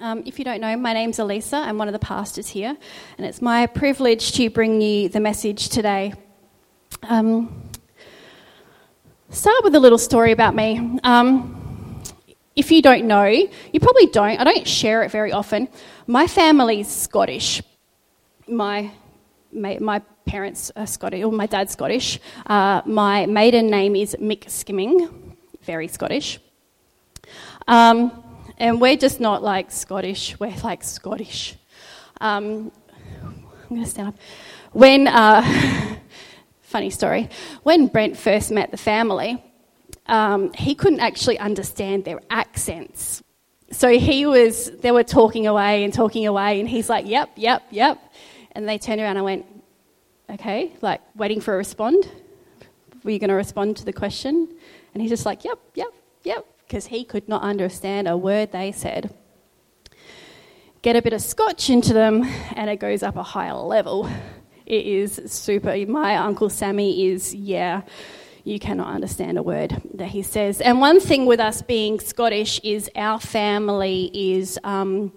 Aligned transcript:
Um, 0.00 0.22
if 0.26 0.38
you 0.38 0.44
don't 0.44 0.60
know, 0.60 0.76
my 0.76 0.92
name's 0.92 1.18
Elisa. 1.18 1.56
I'm 1.56 1.76
one 1.76 1.88
of 1.88 1.92
the 1.92 1.98
pastors 1.98 2.46
here, 2.46 2.76
and 3.16 3.26
it's 3.26 3.42
my 3.42 3.66
privilege 3.66 4.30
to 4.32 4.48
bring 4.48 4.80
you 4.80 5.08
the 5.08 5.18
message 5.18 5.70
today. 5.70 6.14
Um, 7.02 7.68
start 9.30 9.64
with 9.64 9.74
a 9.74 9.80
little 9.80 9.98
story 9.98 10.30
about 10.30 10.54
me. 10.54 11.00
Um, 11.02 12.00
if 12.54 12.70
you 12.70 12.80
don't 12.80 13.06
know, 13.06 13.26
you 13.26 13.80
probably 13.80 14.06
don't. 14.06 14.38
I 14.38 14.44
don't 14.44 14.68
share 14.68 15.02
it 15.02 15.10
very 15.10 15.32
often. 15.32 15.68
My 16.06 16.28
family's 16.28 16.88
Scottish. 16.88 17.60
My 18.46 18.92
my, 19.50 19.78
my 19.80 19.98
parents 20.26 20.70
are 20.76 20.86
Scottish, 20.86 21.24
or 21.24 21.32
my 21.32 21.46
dad's 21.46 21.72
Scottish. 21.72 22.20
Uh, 22.46 22.82
my 22.86 23.26
maiden 23.26 23.66
name 23.66 23.96
is 23.96 24.14
McSkimming, 24.20 25.10
very 25.62 25.88
Scottish. 25.88 26.38
Um, 27.66 28.27
and 28.58 28.80
we're 28.80 28.96
just 28.96 29.20
not 29.20 29.42
like 29.42 29.70
Scottish, 29.70 30.38
we're 30.38 30.54
like 30.64 30.82
Scottish. 30.82 31.56
Um, 32.20 32.72
I'm 33.22 33.46
going 33.68 33.84
to 33.84 33.88
stand 33.88 34.08
up. 34.08 34.16
When, 34.72 35.06
uh, 35.06 35.96
funny 36.62 36.90
story, 36.90 37.30
when 37.62 37.86
Brent 37.86 38.16
first 38.16 38.50
met 38.50 38.70
the 38.70 38.76
family, 38.76 39.42
um, 40.06 40.52
he 40.54 40.74
couldn't 40.74 41.00
actually 41.00 41.38
understand 41.38 42.04
their 42.04 42.20
accents. 42.30 43.22
So 43.70 43.96
he 43.96 44.26
was, 44.26 44.70
they 44.80 44.90
were 44.90 45.04
talking 45.04 45.46
away 45.46 45.84
and 45.84 45.92
talking 45.92 46.26
away, 46.26 46.58
and 46.58 46.68
he's 46.68 46.88
like, 46.88 47.06
yep, 47.06 47.30
yep, 47.36 47.62
yep. 47.70 47.98
And 48.52 48.68
they 48.68 48.78
turned 48.78 49.00
around 49.00 49.16
and 49.16 49.24
went, 49.24 49.46
okay, 50.30 50.72
like 50.80 51.00
waiting 51.14 51.40
for 51.40 51.54
a 51.54 51.56
respond. 51.56 52.10
Were 53.04 53.12
you 53.12 53.18
going 53.18 53.28
to 53.28 53.36
respond 53.36 53.76
to 53.76 53.84
the 53.84 53.92
question? 53.92 54.48
And 54.92 55.00
he's 55.00 55.10
just 55.10 55.26
like, 55.26 55.44
yep, 55.44 55.58
yep, 55.74 55.92
yep 56.24 56.44
because 56.68 56.86
he 56.86 57.02
could 57.02 57.26
not 57.28 57.42
understand 57.42 58.06
a 58.06 58.16
word 58.16 58.52
they 58.52 58.70
said. 58.70 59.14
Get 60.82 60.96
a 60.96 61.02
bit 61.02 61.14
of 61.14 61.22
scotch 61.22 61.70
into 61.70 61.94
them, 61.94 62.22
and 62.54 62.68
it 62.68 62.76
goes 62.76 63.02
up 63.02 63.16
a 63.16 63.22
higher 63.22 63.54
level. 63.54 64.08
It 64.66 64.86
is 64.86 65.20
super. 65.24 65.74
My 65.86 66.16
Uncle 66.16 66.50
Sammy 66.50 67.06
is, 67.06 67.34
yeah, 67.34 67.82
you 68.44 68.58
cannot 68.58 68.88
understand 68.88 69.38
a 69.38 69.42
word 69.42 69.80
that 69.94 70.08
he 70.08 70.22
says. 70.22 70.60
And 70.60 70.78
one 70.78 71.00
thing 71.00 71.24
with 71.24 71.40
us 71.40 71.62
being 71.62 71.98
Scottish 72.00 72.60
is 72.62 72.90
our 72.94 73.18
family 73.18 74.10
is 74.12 74.58
um, 74.62 75.10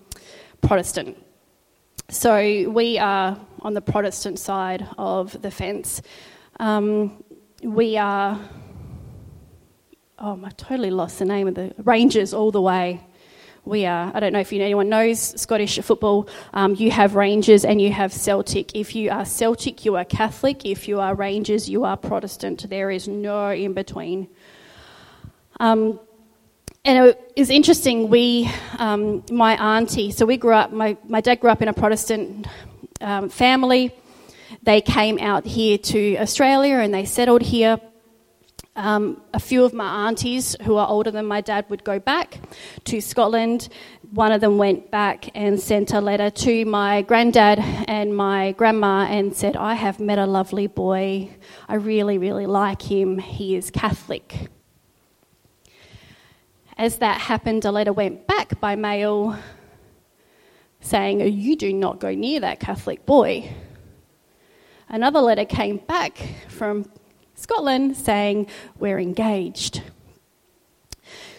Protestant. 0.61 1.17
So 2.09 2.69
we 2.69 2.97
are 2.97 3.37
on 3.59 3.73
the 3.73 3.81
Protestant 3.81 4.39
side 4.39 4.87
of 4.97 5.39
the 5.41 5.51
fence. 5.51 6.01
Um, 6.61 7.23
we 7.61 7.97
are 7.97 8.39
oh, 10.21 10.39
I 10.43 10.49
totally 10.51 10.91
lost 10.91 11.19
the 11.19 11.25
name 11.25 11.47
of 11.47 11.55
the 11.55 11.73
Rangers 11.83 12.33
all 12.33 12.51
the 12.51 12.61
way. 12.61 13.01
We 13.65 13.85
are, 13.85 14.11
I 14.13 14.19
don't 14.19 14.33
know 14.33 14.39
if 14.39 14.53
anyone 14.53 14.89
knows 14.89 15.19
Scottish 15.39 15.79
football, 15.79 16.27
um, 16.53 16.75
you 16.75 16.89
have 16.91 17.15
Rangers 17.15 17.63
and 17.63 17.81
you 17.81 17.91
have 17.91 18.11
Celtic. 18.11 18.75
If 18.75 18.95
you 18.95 19.11
are 19.11 19.25
Celtic, 19.25 19.85
you 19.85 19.95
are 19.97 20.05
Catholic. 20.05 20.65
If 20.65 20.87
you 20.87 20.99
are 20.99 21.13
Rangers, 21.13 21.69
you 21.69 21.83
are 21.83 21.95
Protestant. 21.97 22.67
There 22.69 22.89
is 22.89 23.07
no 23.07 23.51
in 23.51 23.73
between. 23.73 24.27
Um, 25.59 25.99
and 26.83 27.07
it 27.07 27.33
was 27.37 27.51
interesting, 27.51 28.09
we, 28.09 28.49
um, 28.79 29.23
my 29.29 29.77
auntie, 29.77 30.09
so 30.09 30.25
we 30.25 30.37
grew 30.37 30.53
up, 30.53 30.71
my, 30.71 30.97
my 31.07 31.21
dad 31.21 31.39
grew 31.39 31.51
up 31.51 31.61
in 31.61 31.67
a 31.67 31.73
Protestant 31.73 32.47
um, 32.99 33.29
family. 33.29 33.93
They 34.63 34.81
came 34.81 35.19
out 35.19 35.45
here 35.45 35.77
to 35.77 36.17
Australia 36.17 36.77
and 36.77 36.91
they 36.91 37.05
settled 37.05 37.43
here. 37.43 37.79
Um, 38.75 39.21
a 39.33 39.39
few 39.39 39.65
of 39.65 39.73
my 39.73 40.07
aunties 40.07 40.55
who 40.61 40.77
are 40.77 40.87
older 40.87 41.11
than 41.11 41.25
my 41.25 41.41
dad 41.41 41.65
would 41.69 41.83
go 41.83 41.99
back 41.99 42.39
to 42.85 43.01
Scotland. 43.01 43.67
One 44.11 44.31
of 44.31 44.39
them 44.39 44.57
went 44.57 44.89
back 44.89 45.29
and 45.35 45.59
sent 45.59 45.91
a 45.91 45.99
letter 45.99 46.29
to 46.29 46.63
my 46.65 47.01
granddad 47.01 47.59
and 47.59 48.15
my 48.15 48.53
grandma 48.53 49.07
and 49.09 49.35
said, 49.35 49.57
I 49.57 49.73
have 49.73 49.99
met 49.99 50.19
a 50.19 50.25
lovely 50.25 50.67
boy. 50.67 51.35
I 51.67 51.75
really, 51.75 52.17
really 52.17 52.45
like 52.45 52.81
him. 52.81 53.19
He 53.19 53.55
is 53.55 53.71
Catholic. 53.71 54.47
As 56.77 56.99
that 56.99 57.19
happened, 57.19 57.65
a 57.65 57.71
letter 57.71 57.93
went 57.93 58.25
back 58.25 58.59
by 58.61 58.77
mail 58.77 59.37
saying, 60.79 61.19
You 61.19 61.57
do 61.57 61.73
not 61.73 61.99
go 61.99 62.15
near 62.15 62.39
that 62.39 62.61
Catholic 62.61 63.05
boy. 63.05 63.53
Another 64.87 65.19
letter 65.19 65.45
came 65.45 65.77
back 65.77 66.17
from 66.47 66.85
Scotland 67.41 67.97
saying, 67.97 68.47
We're 68.79 68.99
engaged. 68.99 69.81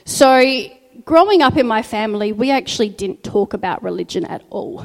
So, 0.05 0.65
growing 1.05 1.43
up 1.43 1.57
in 1.57 1.67
my 1.67 1.83
family, 1.83 2.33
we 2.33 2.51
actually 2.51 2.89
didn't 2.89 3.23
talk 3.23 3.55
about 3.55 3.83
religion 3.83 4.25
at 4.25 4.43
all 4.51 4.85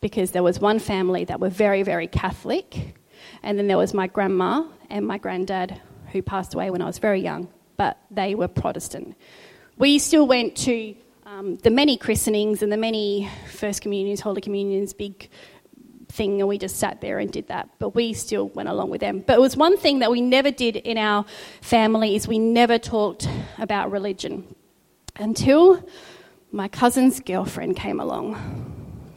because 0.00 0.30
there 0.30 0.42
was 0.42 0.58
one 0.58 0.78
family 0.78 1.24
that 1.24 1.40
were 1.40 1.50
very, 1.50 1.82
very 1.82 2.06
Catholic, 2.06 2.96
and 3.42 3.58
then 3.58 3.66
there 3.66 3.76
was 3.76 3.92
my 3.92 4.06
grandma 4.06 4.64
and 4.88 5.06
my 5.06 5.18
granddad 5.18 5.80
who 6.12 6.22
passed 6.22 6.54
away 6.54 6.70
when 6.70 6.80
I 6.80 6.86
was 6.86 6.98
very 6.98 7.20
young, 7.20 7.48
but 7.76 7.98
they 8.10 8.34
were 8.34 8.48
Protestant. 8.48 9.16
We 9.76 9.98
still 9.98 10.26
went 10.26 10.56
to 10.56 10.94
um, 11.26 11.56
the 11.58 11.70
many 11.70 11.96
christenings 11.96 12.62
and 12.62 12.72
the 12.72 12.76
many 12.78 13.30
first 13.52 13.82
communions, 13.82 14.20
holy 14.20 14.40
communions, 14.40 14.94
big 14.94 15.28
thing 16.10 16.40
and 16.40 16.48
we 16.48 16.58
just 16.58 16.76
sat 16.76 17.00
there 17.00 17.18
and 17.18 17.32
did 17.32 17.48
that. 17.48 17.68
But 17.78 17.94
we 17.94 18.12
still 18.12 18.48
went 18.48 18.68
along 18.68 18.90
with 18.90 19.00
them. 19.00 19.22
But 19.26 19.36
it 19.36 19.40
was 19.40 19.56
one 19.56 19.78
thing 19.78 20.00
that 20.00 20.10
we 20.10 20.20
never 20.20 20.50
did 20.50 20.76
in 20.76 20.98
our 20.98 21.24
family 21.60 22.16
is 22.16 22.28
we 22.28 22.38
never 22.38 22.78
talked 22.78 23.28
about 23.58 23.90
religion 23.90 24.54
until 25.16 25.82
my 26.52 26.68
cousin's 26.68 27.20
girlfriend 27.20 27.76
came 27.76 28.00
along. 28.00 28.36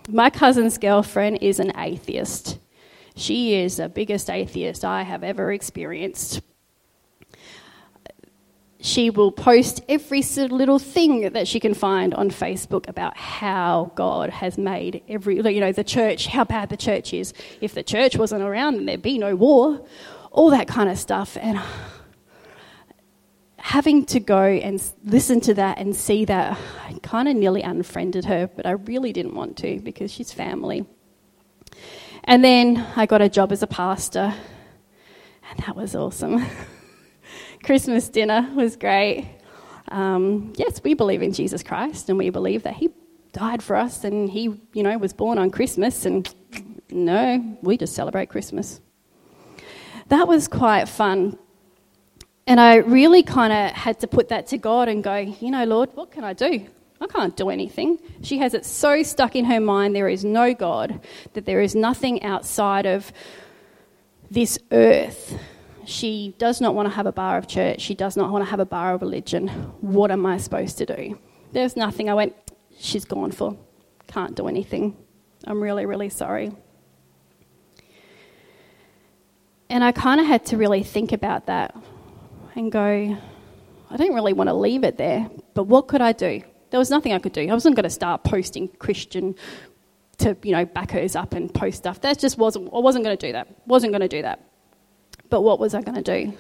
My 0.10 0.30
cousin's 0.30 0.78
girlfriend 0.78 1.40
is 1.42 1.60
an 1.60 1.72
atheist. 1.78 2.60
She 3.16 3.56
is 3.56 3.78
the 3.78 3.90
biggest 3.90 4.30
atheist 4.30 4.84
I 4.84 5.04
have 5.04 5.24
ever 5.24 5.52
experienced 5.52 6.42
she 8.84 9.10
will 9.10 9.32
post 9.32 9.82
every 9.88 10.22
little 10.22 10.78
thing 10.78 11.32
that 11.32 11.48
she 11.48 11.58
can 11.58 11.74
find 11.74 12.14
on 12.14 12.30
Facebook 12.30 12.90
about 12.90 13.16
how 13.16 13.94
God 13.96 14.30
has 14.30 14.58
made 14.58 15.02
every, 15.08 15.38
you 15.38 15.62
know, 15.62 15.72
the 15.72 15.86
church, 15.86 16.28
how 16.28 16.44
bad 16.44 16.68
the 16.68 16.76
church 16.76 17.14
is. 17.14 17.34
If 17.62 17.74
the 17.74 17.82
church 17.82 18.18
wasn't 18.18 18.44
around, 18.44 18.76
then 18.76 18.86
there'd 18.86 19.02
be 19.02 19.18
no 19.18 19.38
war, 19.38 19.86
all 20.32 20.50
that 20.50 20.68
kind 20.68 20.90
of 20.90 21.00
stuff. 21.00 21.38
And 21.40 21.62
having 23.56 24.06
to 24.08 24.20
go 24.20 24.44
and 24.44 24.84
listen 25.06 25.40
to 25.42 25.54
that 25.54 25.78
and 25.78 25.96
see 25.96 26.26
that, 26.26 26.58
I 26.86 27.00
kind 27.02 27.30
of 27.30 27.38
nearly 27.38 27.62
unfriended 27.62 28.26
her, 28.26 28.48
but 28.48 28.66
I 28.66 28.72
really 28.72 29.14
didn't 29.14 29.34
want 29.34 29.56
to 29.60 29.80
because 29.80 30.12
she's 30.12 30.34
family. 30.34 30.86
And 32.26 32.44
then 32.44 32.86
I 32.98 33.06
got 33.06 33.22
a 33.22 33.30
job 33.30 33.54
as 33.54 33.64
a 33.64 33.68
pastor, 33.68 34.34
and 35.50 35.60
that 35.60 35.74
was 35.78 35.96
awesome. 35.96 36.46
Christmas 37.64 38.10
dinner 38.10 38.50
was 38.56 38.76
great. 38.76 39.26
Um, 39.88 40.52
yes, 40.58 40.82
we 40.84 40.94
believe 40.94 41.22
in 41.22 41.32
Jesus 41.32 41.64
Christ 41.64 42.10
and 42.10 42.18
we 42.18 42.30
believe 42.30 42.64
that 42.64 42.74
He 42.74 42.90
died 43.32 43.64
for 43.64 43.78
us 43.78 44.04
and 44.04 44.30
He, 44.30 44.60
you 44.74 44.84
know, 44.84 44.98
was 44.98 45.14
born 45.14 45.38
on 45.38 45.50
Christmas. 45.50 46.06
And 46.06 46.34
no, 46.92 47.58
we 47.62 47.78
just 47.78 47.96
celebrate 47.96 48.28
Christmas. 48.28 48.82
That 50.10 50.28
was 50.28 50.50
quite 50.50 50.90
fun. 50.90 51.38
And 52.46 52.60
I 52.60 52.76
really 52.76 53.24
kind 53.24 53.54
of 53.54 53.72
had 53.72 54.02
to 54.02 54.08
put 54.08 54.28
that 54.28 54.48
to 54.48 54.58
God 54.58 54.90
and 54.90 55.02
go, 55.02 55.16
you 55.16 55.50
know, 55.50 55.64
Lord, 55.64 55.90
what 55.94 56.12
can 56.12 56.26
I 56.26 56.34
do? 56.34 56.68
I 57.00 57.08
can't 57.08 57.36
do 57.38 57.50
anything. 57.50 58.00
She 58.22 58.40
has 58.40 58.54
it 58.54 58.66
so 58.66 59.04
stuck 59.04 59.38
in 59.38 59.46
her 59.46 59.62
mind 59.62 59.96
there 59.96 60.10
is 60.10 60.26
no 60.26 60.54
God, 60.54 61.00
that 61.34 61.46
there 61.46 61.62
is 61.62 61.76
nothing 61.76 62.24
outside 62.24 62.86
of 62.86 63.14
this 64.30 64.60
earth 64.72 65.38
she 65.86 66.36
does 66.38 66.62
not 66.62 66.76
want 66.76 66.88
to 66.88 66.94
have 66.96 67.06
a 67.06 67.12
bar 67.12 67.38
of 67.38 67.48
church. 67.48 67.82
She 67.82 67.96
does 67.96 68.16
not 68.16 68.32
want 68.32 68.44
to 68.46 68.50
have 68.50 68.60
a 68.60 68.66
bar 68.66 68.94
of 68.94 69.02
religion. 69.02 69.48
What 69.82 70.12
am 70.12 70.26
I 70.26 70.38
supposed 70.38 70.78
to 70.80 70.86
do? 70.86 71.20
There's 71.52 71.76
nothing. 71.76 72.10
I 72.10 72.14
went, 72.14 72.36
she's 72.80 73.06
gone 73.06 73.32
for. 73.32 73.58
Can't 74.08 74.36
do 74.36 74.48
anything. 74.48 74.96
I'm 75.46 75.62
really, 75.62 75.86
really 75.86 76.10
sorry. 76.10 76.52
And 79.70 79.84
I 79.84 79.92
kind 79.92 80.22
of 80.22 80.28
had 80.28 80.46
to 80.48 80.58
really 80.58 80.84
think 80.84 81.12
about 81.12 81.48
that 81.48 81.76
and 82.56 82.72
go, 82.72 83.18
I 83.90 83.98
don't 83.98 84.14
really 84.14 84.34
want 84.34 84.50
to 84.50 84.54
leave 84.54 84.84
it 84.84 84.98
there, 84.98 85.30
but 85.54 85.64
what 85.64 85.88
could 85.88 86.02
I 86.02 86.12
do? 86.12 86.44
There 86.70 86.80
was 86.80 86.90
nothing 86.90 87.14
I 87.14 87.20
could 87.20 87.34
do. 87.34 87.42
I 87.42 87.54
wasn't 87.54 87.76
going 87.76 87.84
to 87.84 87.90
start 87.90 88.24
posting 88.24 88.68
Christian 88.68 89.36
to, 90.20 90.38
you 90.44 90.52
know, 90.52 90.66
back 90.66 90.92
hers 90.92 91.16
up 91.16 91.34
and 91.34 91.54
post 91.54 91.78
stuff. 91.78 92.02
That 92.02 92.20
just 92.20 92.38
wasn't, 92.38 92.70
I 92.74 92.80
wasn't 92.80 93.04
going 93.04 93.18
to 93.18 93.28
do 93.28 93.34
that. 93.34 93.48
Wasn't 93.66 93.92
going 93.92 94.02
to 94.02 94.08
do 94.08 94.22
that 94.22 94.53
but 95.30 95.42
what 95.42 95.60
was 95.60 95.74
I 95.74 95.82
going 95.82 96.02
to 96.02 96.02
do? 96.02 96.34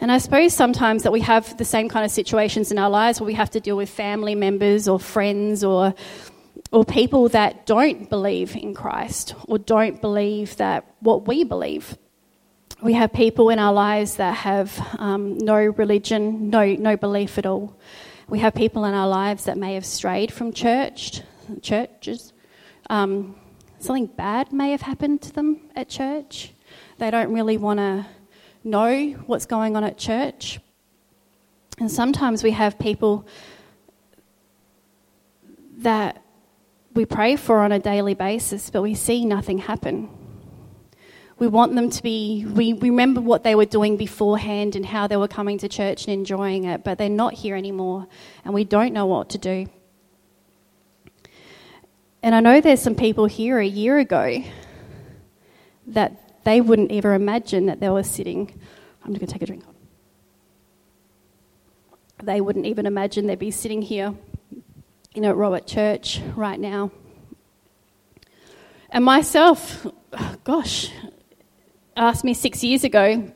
And 0.00 0.10
I 0.12 0.18
suppose 0.18 0.52
sometimes 0.52 1.04
that 1.04 1.12
we 1.12 1.20
have 1.20 1.56
the 1.56 1.64
same 1.64 1.88
kind 1.88 2.04
of 2.04 2.10
situations 2.10 2.70
in 2.72 2.78
our 2.78 2.90
lives 2.90 3.20
where 3.20 3.26
we 3.26 3.34
have 3.34 3.50
to 3.50 3.60
deal 3.60 3.76
with 3.76 3.88
family 3.88 4.34
members 4.34 4.88
or 4.88 4.98
friends 4.98 5.64
or 5.64 5.94
or 6.70 6.84
people 6.84 7.28
that 7.28 7.66
don't 7.66 8.08
believe 8.10 8.56
in 8.56 8.74
Christ 8.74 9.34
or 9.48 9.58
don't 9.58 10.00
believe 10.00 10.56
that 10.56 10.84
what 11.00 11.26
we 11.26 11.44
believe. 11.44 11.96
We 12.82 12.94
have 12.94 13.12
people 13.12 13.50
in 13.50 13.58
our 13.58 13.72
lives 13.72 14.16
that 14.16 14.34
have 14.34 14.78
um, 14.98 15.38
no 15.38 15.56
religion, 15.56 16.50
no 16.50 16.64
no 16.74 16.96
belief 16.96 17.38
at 17.38 17.46
all, 17.46 17.76
We 18.26 18.38
have 18.38 18.54
people 18.54 18.84
in 18.86 18.94
our 18.94 19.08
lives 19.08 19.44
that 19.44 19.58
may 19.58 19.74
have 19.74 19.84
strayed 19.84 20.32
from 20.32 20.52
church, 20.52 21.20
churches. 21.60 22.32
Um, 22.88 23.36
something 23.78 24.06
bad 24.06 24.52
may 24.52 24.70
have 24.70 24.80
happened 24.80 25.20
to 25.22 25.32
them 25.32 25.60
at 25.76 25.90
church. 25.90 26.53
They 26.98 27.10
don't 27.10 27.32
really 27.32 27.56
want 27.56 27.78
to 27.78 28.06
know 28.62 29.12
what's 29.26 29.46
going 29.46 29.76
on 29.76 29.84
at 29.84 29.98
church. 29.98 30.60
And 31.78 31.90
sometimes 31.90 32.42
we 32.42 32.52
have 32.52 32.78
people 32.78 33.26
that 35.78 36.22
we 36.94 37.04
pray 37.04 37.36
for 37.36 37.58
on 37.58 37.72
a 37.72 37.78
daily 37.78 38.14
basis, 38.14 38.70
but 38.70 38.82
we 38.82 38.94
see 38.94 39.24
nothing 39.24 39.58
happen. 39.58 40.08
We 41.36 41.48
want 41.48 41.74
them 41.74 41.90
to 41.90 42.02
be, 42.02 42.46
we 42.46 42.74
remember 42.74 43.20
what 43.20 43.42
they 43.42 43.56
were 43.56 43.64
doing 43.64 43.96
beforehand 43.96 44.76
and 44.76 44.86
how 44.86 45.08
they 45.08 45.16
were 45.16 45.26
coming 45.26 45.58
to 45.58 45.68
church 45.68 46.04
and 46.04 46.14
enjoying 46.14 46.64
it, 46.64 46.84
but 46.84 46.96
they're 46.96 47.08
not 47.08 47.34
here 47.34 47.56
anymore 47.56 48.06
and 48.44 48.54
we 48.54 48.62
don't 48.62 48.92
know 48.92 49.06
what 49.06 49.30
to 49.30 49.38
do. 49.38 49.66
And 52.22 52.34
I 52.34 52.40
know 52.40 52.60
there's 52.60 52.80
some 52.80 52.94
people 52.94 53.26
here 53.26 53.58
a 53.58 53.66
year 53.66 53.98
ago 53.98 54.44
that 55.88 56.23
they 56.44 56.60
wouldn't 56.60 56.92
ever 56.92 57.14
imagine 57.14 57.66
that 57.66 57.80
they 57.80 57.88
were 57.88 58.02
sitting. 58.02 58.50
I'm 59.04 59.12
just 59.12 59.20
going 59.20 59.26
to 59.26 59.32
take 59.32 59.42
a 59.42 59.46
drink. 59.46 59.64
They 62.22 62.40
wouldn't 62.40 62.66
even 62.66 62.86
imagine 62.86 63.26
they'd 63.26 63.38
be 63.38 63.50
sitting 63.50 63.82
here 63.82 64.14
in 65.14 65.24
a 65.24 65.34
Robert 65.34 65.66
Church 65.66 66.20
right 66.36 66.58
now. 66.58 66.90
And 68.90 69.04
myself, 69.04 69.86
gosh, 70.44 70.90
asked 71.96 72.24
me 72.24 72.34
six 72.34 72.62
years 72.62 72.84
ago, 72.84 73.32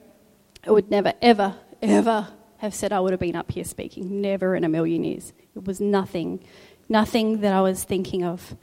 I 0.66 0.70
would 0.70 0.90
never, 0.90 1.12
ever, 1.20 1.56
ever 1.82 2.28
have 2.58 2.74
said 2.74 2.92
I 2.92 3.00
would 3.00 3.12
have 3.12 3.20
been 3.20 3.36
up 3.36 3.50
here 3.50 3.64
speaking. 3.64 4.20
Never 4.20 4.54
in 4.54 4.64
a 4.64 4.68
million 4.68 5.04
years. 5.04 5.32
It 5.54 5.64
was 5.64 5.80
nothing 5.80 6.44
nothing 6.88 7.40
that 7.40 7.52
I 7.52 7.60
was 7.60 7.84
thinking 7.84 8.24
of. 8.24 8.56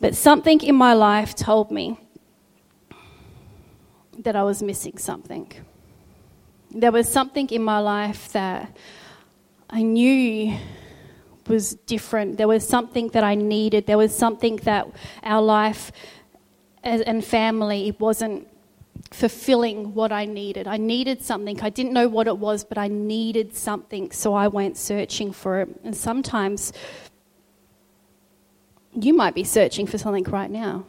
But 0.00 0.14
something 0.14 0.60
in 0.60 0.74
my 0.74 0.94
life 0.94 1.34
told 1.34 1.70
me 1.70 1.98
that 4.24 4.36
I 4.36 4.42
was 4.42 4.62
missing 4.62 4.98
something. 4.98 5.50
There 6.70 6.92
was 6.92 7.08
something 7.08 7.48
in 7.50 7.62
my 7.62 7.78
life 7.78 8.32
that 8.32 8.76
I 9.70 9.82
knew 9.82 10.56
was 11.46 11.74
different. 11.74 12.36
There 12.36 12.48
was 12.48 12.66
something 12.66 13.08
that 13.08 13.22
I 13.22 13.34
needed. 13.34 13.86
There 13.86 13.98
was 13.98 14.16
something 14.16 14.56
that 14.64 14.88
our 15.22 15.42
life 15.42 15.92
and 16.82 17.24
family 17.24 17.88
it 17.88 18.00
wasn't 18.00 18.48
fulfilling 19.10 19.94
what 19.94 20.12
I 20.12 20.24
needed. 20.24 20.66
I 20.66 20.76
needed 20.76 21.22
something. 21.22 21.60
I 21.60 21.70
didn't 21.70 21.92
know 21.92 22.08
what 22.08 22.26
it 22.26 22.38
was, 22.38 22.64
but 22.64 22.78
I 22.78 22.88
needed 22.88 23.54
something, 23.54 24.10
so 24.10 24.34
I 24.34 24.48
went 24.48 24.76
searching 24.76 25.32
for 25.32 25.60
it. 25.60 25.68
And 25.84 25.96
sometimes 25.96 26.72
you 28.92 29.14
might 29.14 29.34
be 29.34 29.44
searching 29.44 29.86
for 29.86 29.98
something 29.98 30.24
right 30.24 30.50
now. 30.50 30.84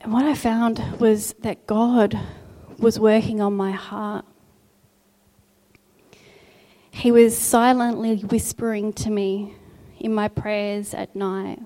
And 0.00 0.12
what 0.12 0.24
I 0.24 0.34
found 0.34 1.00
was 1.00 1.34
that 1.40 1.66
God 1.66 2.18
was 2.78 2.98
working 2.98 3.40
on 3.40 3.56
my 3.56 3.72
heart. 3.72 4.24
He 6.90 7.10
was 7.10 7.36
silently 7.36 8.16
whispering 8.16 8.92
to 8.94 9.10
me 9.10 9.54
in 9.98 10.14
my 10.14 10.28
prayers 10.28 10.94
at 10.94 11.16
night 11.16 11.60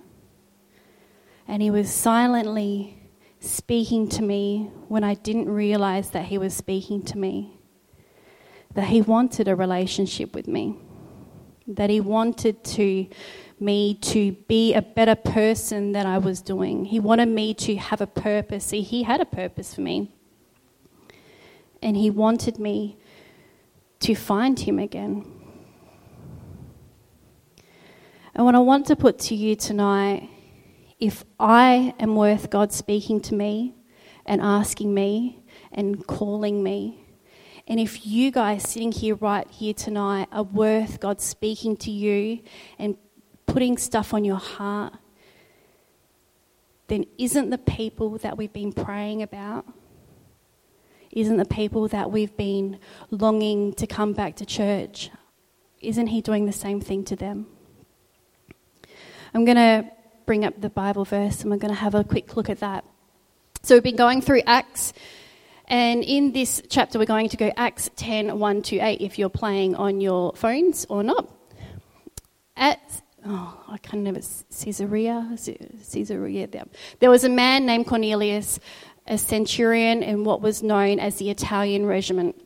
and 1.51 1.61
he 1.61 1.71
was 1.73 1.93
silently 1.93 2.97
speaking 3.41 4.09
to 4.09 4.23
me 4.23 4.71
when 4.87 5.03
I 5.03 5.15
didn't 5.15 5.49
realize 5.49 6.11
that 6.11 6.27
he 6.27 6.39
was 6.39 6.55
speaking 6.55 7.03
to 7.07 7.19
me. 7.19 7.59
That 8.75 8.87
he 8.87 9.03
wanted 9.03 9.49
a 9.49 9.57
relationship 9.57 10.33
with 10.33 10.47
me. 10.47 10.77
That 11.67 11.91
he 11.91 12.01
wanted 12.01 12.63
to 12.63 13.09
me 13.61 13.95
to 13.95 14.33
be 14.49 14.75
a 14.75 14.83
better 14.83 15.15
person 15.15 15.93
than 15.93 16.07
I 16.07 16.19
was 16.19 16.41
doing. 16.41 16.85
He 16.85 17.01
wanted 17.01 17.29
me 17.29 17.55
to 17.55 17.77
have 17.77 18.01
a 18.01 18.07
purpose. 18.07 18.67
See, 18.67 18.83
he 18.83 19.03
had 19.03 19.21
a 19.21 19.25
purpose 19.25 19.75
for 19.75 19.81
me. 19.81 20.13
And 21.83 21.97
he 21.97 22.11
wanted 22.11 22.59
me 22.59 22.99
to 24.01 24.15
find 24.15 24.59
him 24.59 24.79
again. 24.79 25.25
And 28.35 28.45
what 28.45 28.55
I 28.55 28.59
want 28.59 28.87
to 28.87 28.97
put 28.97 29.19
to 29.21 29.35
you 29.35 29.57
tonight 29.57 30.29
if 30.99 31.25
I 31.39 31.95
am 31.99 32.15
worth 32.15 32.51
God 32.51 32.73
speaking 32.73 33.21
to 33.23 33.35
me 33.35 33.75
and 34.27 34.41
asking 34.41 34.93
me 34.93 35.43
and 35.73 36.07
calling 36.07 36.63
me, 36.63 37.05
and 37.67 37.81
if 37.81 38.07
you 38.07 38.31
guys 38.31 38.69
sitting 38.69 38.93
here 38.93 39.15
right 39.15 39.49
here 39.51 39.73
tonight 39.73 40.29
are 40.33 40.43
worth 40.43 41.01
God 41.01 41.21
speaking 41.21 41.77
to 41.79 41.91
you 41.91 42.41
and 42.79 42.97
putting 43.53 43.77
stuff 43.77 44.15
on 44.15 44.25
your 44.25 44.37
heart, 44.37 44.95
then 46.87 47.05
isn't 47.19 47.51
the 47.51 47.59
people 47.59 48.19
that 48.19 48.37
we've 48.37 48.53
been 48.53 48.73
praying 48.73 49.23
about, 49.23 49.67
isn't 51.11 51.37
the 51.37 51.45
people 51.45 51.89
that 51.89 52.11
we've 52.11 52.37
been 52.37 52.79
longing 53.11 53.73
to 53.75 53.87
come 53.87 54.13
back 54.13 54.37
to 54.37 54.47
church, 54.47 55.11
isn't 55.81 56.07
He 56.07 56.21
doing 56.21 56.47
the 56.47 56.53
same 56.53 56.81
thing 56.81 57.05
to 57.05 57.17
them? 57.17 57.47
I'm 59.35 59.45
going 59.45 59.57
to 59.57 59.91
bring 60.27 60.45
up 60.45 60.61
the 60.61 60.71
Bible 60.71 61.05
verse 61.05 61.43
and 61.43 61.51
we're 61.51 61.57
going 61.57 61.75
to 61.75 61.81
have 61.81 61.95
a 61.95 62.05
quick 62.05 62.37
look 62.37 62.49
at 62.49 62.61
that. 62.61 62.85
So 63.63 63.75
we've 63.75 63.83
been 63.83 63.97
going 63.97 64.23
through 64.23 64.43
Acts, 64.47 64.93
and 65.67 66.03
in 66.03 66.33
this 66.33 66.63
chapter, 66.69 66.99
we're 66.99 67.05
going 67.05 67.29
to 67.29 67.37
go 67.37 67.53
Acts 67.57 67.91
10 67.97 68.39
1 68.39 68.63
to 68.63 68.79
8 68.79 69.01
if 69.01 69.19
you're 69.19 69.29
playing 69.29 69.75
on 69.75 70.01
your 70.01 70.35
phones 70.35 70.87
or 70.89 71.03
not. 71.03 71.29
At 72.57 72.81
oh, 73.27 73.65
I 73.69 73.79
can't 73.79 73.95
remember 73.95 74.21
Caesarea, 74.21 75.37
Caesarea. 75.93 76.47
There. 76.47 77.11
was 77.11 77.25
a 77.25 77.29
man 77.29 77.67
named 77.67 77.87
Cornelius, 77.87 78.61
a 79.07 79.19
centurion 79.19 80.03
in 80.03 80.25
what 80.25 80.41
was 80.41 80.63
known 80.63 80.99
as 81.01 81.17
the 81.17 81.31
Italian 81.31 81.87
regiment. 81.87 82.41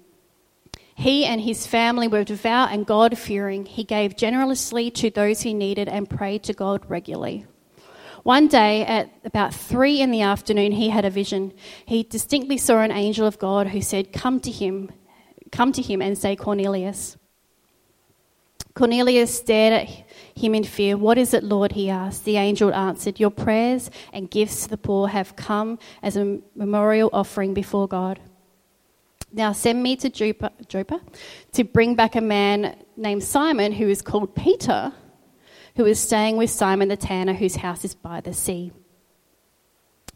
He 0.95 1.25
and 1.25 1.41
his 1.41 1.67
family 1.67 2.07
were 2.07 2.25
devout 2.25 2.73
and 2.73 2.87
God 2.87 3.19
fearing. 3.19 3.67
He 3.67 3.85
gave 3.85 4.17
generously 4.17 4.91
to 4.93 5.11
those 5.11 5.43
he 5.43 5.53
needed 5.53 5.89
and 5.89 6.09
prayed 6.09 6.45
to 6.45 6.53
God 6.53 6.89
regularly. 6.89 7.47
One 8.23 8.49
day 8.49 8.87
at 8.87 9.11
about 9.25 9.53
three 9.55 10.01
in 10.01 10.11
the 10.11 10.23
afternoon, 10.23 10.73
he 10.73 10.89
had 10.89 11.05
a 11.05 11.11
vision. 11.11 11.53
He 11.85 12.05
distinctly 12.05 12.57
saw 12.57 12.81
an 12.81 12.91
angel 12.91 13.27
of 13.27 13.39
God 13.39 13.69
who 13.69 13.83
said, 13.83 14.13
Come 14.13 14.41
to 14.41 14.51
him, 14.51 14.91
come 15.53 15.73
to 15.73 15.83
him 15.83 16.01
and 16.01 16.17
say, 16.17 16.35
Cornelius. 16.37 17.19
Cornelius 18.75 19.35
stared 19.35 19.73
at 19.73 19.89
him 20.37 20.55
in 20.55 20.65
fear. 20.65 20.97
What 20.97 21.17
is 21.17 21.33
it, 21.33 21.45
Lord? 21.45 21.73
he 21.73 21.89
asked. 21.89 22.25
The 22.25 22.37
angel 22.37 22.75
answered, 22.75 23.21
Your 23.21 23.31
prayers 23.31 23.91
and 24.13 24.31
gifts 24.31 24.65
to 24.65 24.71
the 24.71 24.77
poor 24.77 25.09
have 25.09 25.37
come 25.37 25.79
as 26.03 26.17
a 26.17 26.41
memorial 26.57 27.11
offering 27.13 27.55
before 27.55 27.87
God. 27.87 28.21
Now 29.33 29.53
send 29.53 29.83
me 29.83 29.97
to 29.97 30.11
Joppa, 30.11 30.53
Joppa 30.69 31.01
to 31.53 31.65
bring 31.65 31.95
back 31.95 32.17
a 32.17 32.21
man 32.21 32.77
named 32.97 33.23
Simon 33.23 33.73
who 33.73 33.89
is 33.89 34.03
called 34.03 34.35
Peter 34.35 34.93
who 35.77 35.85
is 35.87 35.99
staying 35.99 36.37
with 36.37 36.51
Simon 36.51 36.89
the 36.89 36.97
tanner, 36.97 37.33
whose 37.33 37.57
house 37.57 37.85
is 37.85 37.95
by 37.95 38.21
the 38.21 38.33
sea. 38.33 38.73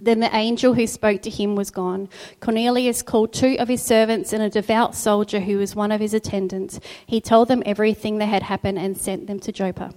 Then 0.01 0.21
the 0.21 0.35
angel 0.35 0.75
who 0.75 0.87
spoke 0.87 1.23
to 1.23 1.31
him 1.31 1.57
was 1.57 1.71
gone. 1.71 2.09
Cornelius 2.41 3.03
called 3.03 3.33
two 3.33 3.57
of 3.59 3.69
his 3.69 3.83
servants 3.83 4.33
and 4.33 4.43
a 4.43 4.51
devout 4.51 4.95
soldier 4.95 5.41
who 5.41 5.59
was 5.59 5.75
one 5.75 5.91
of 5.91 6.01
his 6.01 6.15
attendants. 6.15 6.79
He 7.07 7.21
told 7.21 7.49
them 7.49 7.63
everything 7.67 8.19
that 8.19 8.27
had 8.27 8.45
happened 8.45 8.79
and 8.79 8.97
sent 8.97 9.27
them 9.27 9.41
to 9.41 9.53
Joppa. 9.53 9.93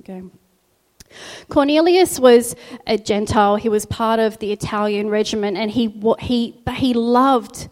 Okay. 0.00 0.22
Cornelius 1.48 2.20
was 2.20 2.54
a 2.86 2.98
Gentile. 2.98 3.56
He 3.56 3.68
was 3.68 3.86
part 3.86 4.20
of 4.20 4.38
the 4.38 4.52
Italian 4.52 5.08
regiment, 5.08 5.56
and 5.56 5.70
he 5.70 6.00
he 6.20 6.60
but 6.64 6.74
he 6.74 6.94
loved 6.94 7.68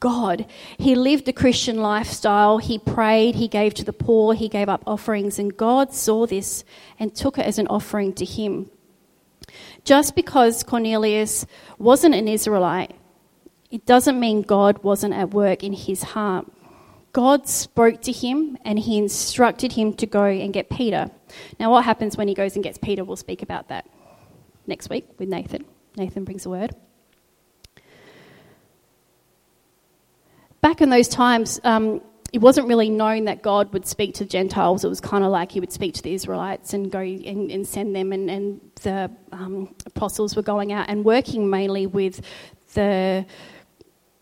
God. 0.00 0.46
He 0.78 0.94
lived 0.94 1.28
a 1.28 1.32
Christian 1.32 1.78
lifestyle. 1.78 2.58
He 2.58 2.78
prayed, 2.78 3.34
he 3.34 3.48
gave 3.48 3.74
to 3.74 3.84
the 3.84 3.92
poor, 3.92 4.34
he 4.34 4.48
gave 4.48 4.68
up 4.68 4.82
offerings, 4.86 5.38
and 5.38 5.56
God 5.56 5.92
saw 5.92 6.26
this 6.26 6.64
and 6.98 7.14
took 7.14 7.38
it 7.38 7.46
as 7.46 7.58
an 7.58 7.66
offering 7.68 8.12
to 8.14 8.24
him. 8.24 8.70
Just 9.88 10.14
because 10.14 10.62
Cornelius 10.62 11.46
wasn't 11.78 12.14
an 12.14 12.28
Israelite, 12.28 12.94
it 13.70 13.86
doesn't 13.86 14.20
mean 14.20 14.42
God 14.42 14.84
wasn't 14.84 15.14
at 15.14 15.30
work 15.30 15.64
in 15.64 15.72
his 15.72 16.02
heart. 16.02 16.46
God 17.14 17.48
spoke 17.48 18.02
to 18.02 18.12
him 18.12 18.58
and 18.66 18.78
he 18.78 18.98
instructed 18.98 19.72
him 19.72 19.94
to 19.94 20.04
go 20.04 20.24
and 20.24 20.52
get 20.52 20.68
Peter. 20.68 21.10
Now, 21.58 21.70
what 21.70 21.86
happens 21.86 22.18
when 22.18 22.28
he 22.28 22.34
goes 22.34 22.54
and 22.54 22.62
gets 22.62 22.76
Peter? 22.76 23.02
We'll 23.02 23.16
speak 23.16 23.40
about 23.40 23.68
that 23.68 23.86
next 24.66 24.90
week 24.90 25.08
with 25.18 25.30
Nathan. 25.30 25.64
Nathan 25.96 26.24
brings 26.24 26.44
a 26.44 26.50
word. 26.50 26.76
back 30.60 30.82
in 30.82 30.90
those 30.90 31.08
times, 31.08 31.60
um, 31.64 32.02
it 32.32 32.40
wasn't 32.40 32.68
really 32.68 32.90
known 32.90 33.24
that 33.24 33.42
God 33.42 33.72
would 33.72 33.86
speak 33.86 34.14
to 34.16 34.24
Gentiles. 34.26 34.84
It 34.84 34.88
was 34.88 35.00
kind 35.00 35.24
of 35.24 35.30
like 35.30 35.52
he 35.52 35.60
would 35.60 35.72
speak 35.72 35.94
to 35.94 36.02
the 36.02 36.12
Israelites 36.12 36.74
and 36.74 36.90
go 36.90 36.98
and, 37.00 37.50
and 37.50 37.66
send 37.66 37.96
them, 37.96 38.12
and, 38.12 38.30
and 38.30 38.60
the 38.82 39.10
um, 39.32 39.74
apostles 39.86 40.36
were 40.36 40.42
going 40.42 40.72
out 40.72 40.86
and 40.88 41.04
working 41.04 41.48
mainly 41.48 41.86
with 41.86 42.20
the 42.74 43.24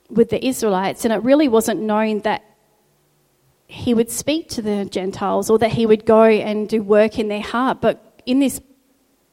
with 0.08 0.30
the 0.30 0.46
Israelites, 0.46 1.04
and 1.04 1.12
it 1.12 1.22
really 1.24 1.48
wasn't 1.48 1.80
known 1.80 2.20
that 2.20 2.44
he 3.66 3.92
would 3.92 4.08
speak 4.08 4.48
to 4.50 4.62
the 4.62 4.84
Gentiles 4.84 5.50
or 5.50 5.58
that 5.58 5.72
he 5.72 5.84
would 5.84 6.06
go 6.06 6.22
and 6.22 6.68
do 6.68 6.80
work 6.82 7.18
in 7.18 7.26
their 7.26 7.40
heart. 7.40 7.80
But 7.80 8.22
in 8.24 8.38
this 8.38 8.60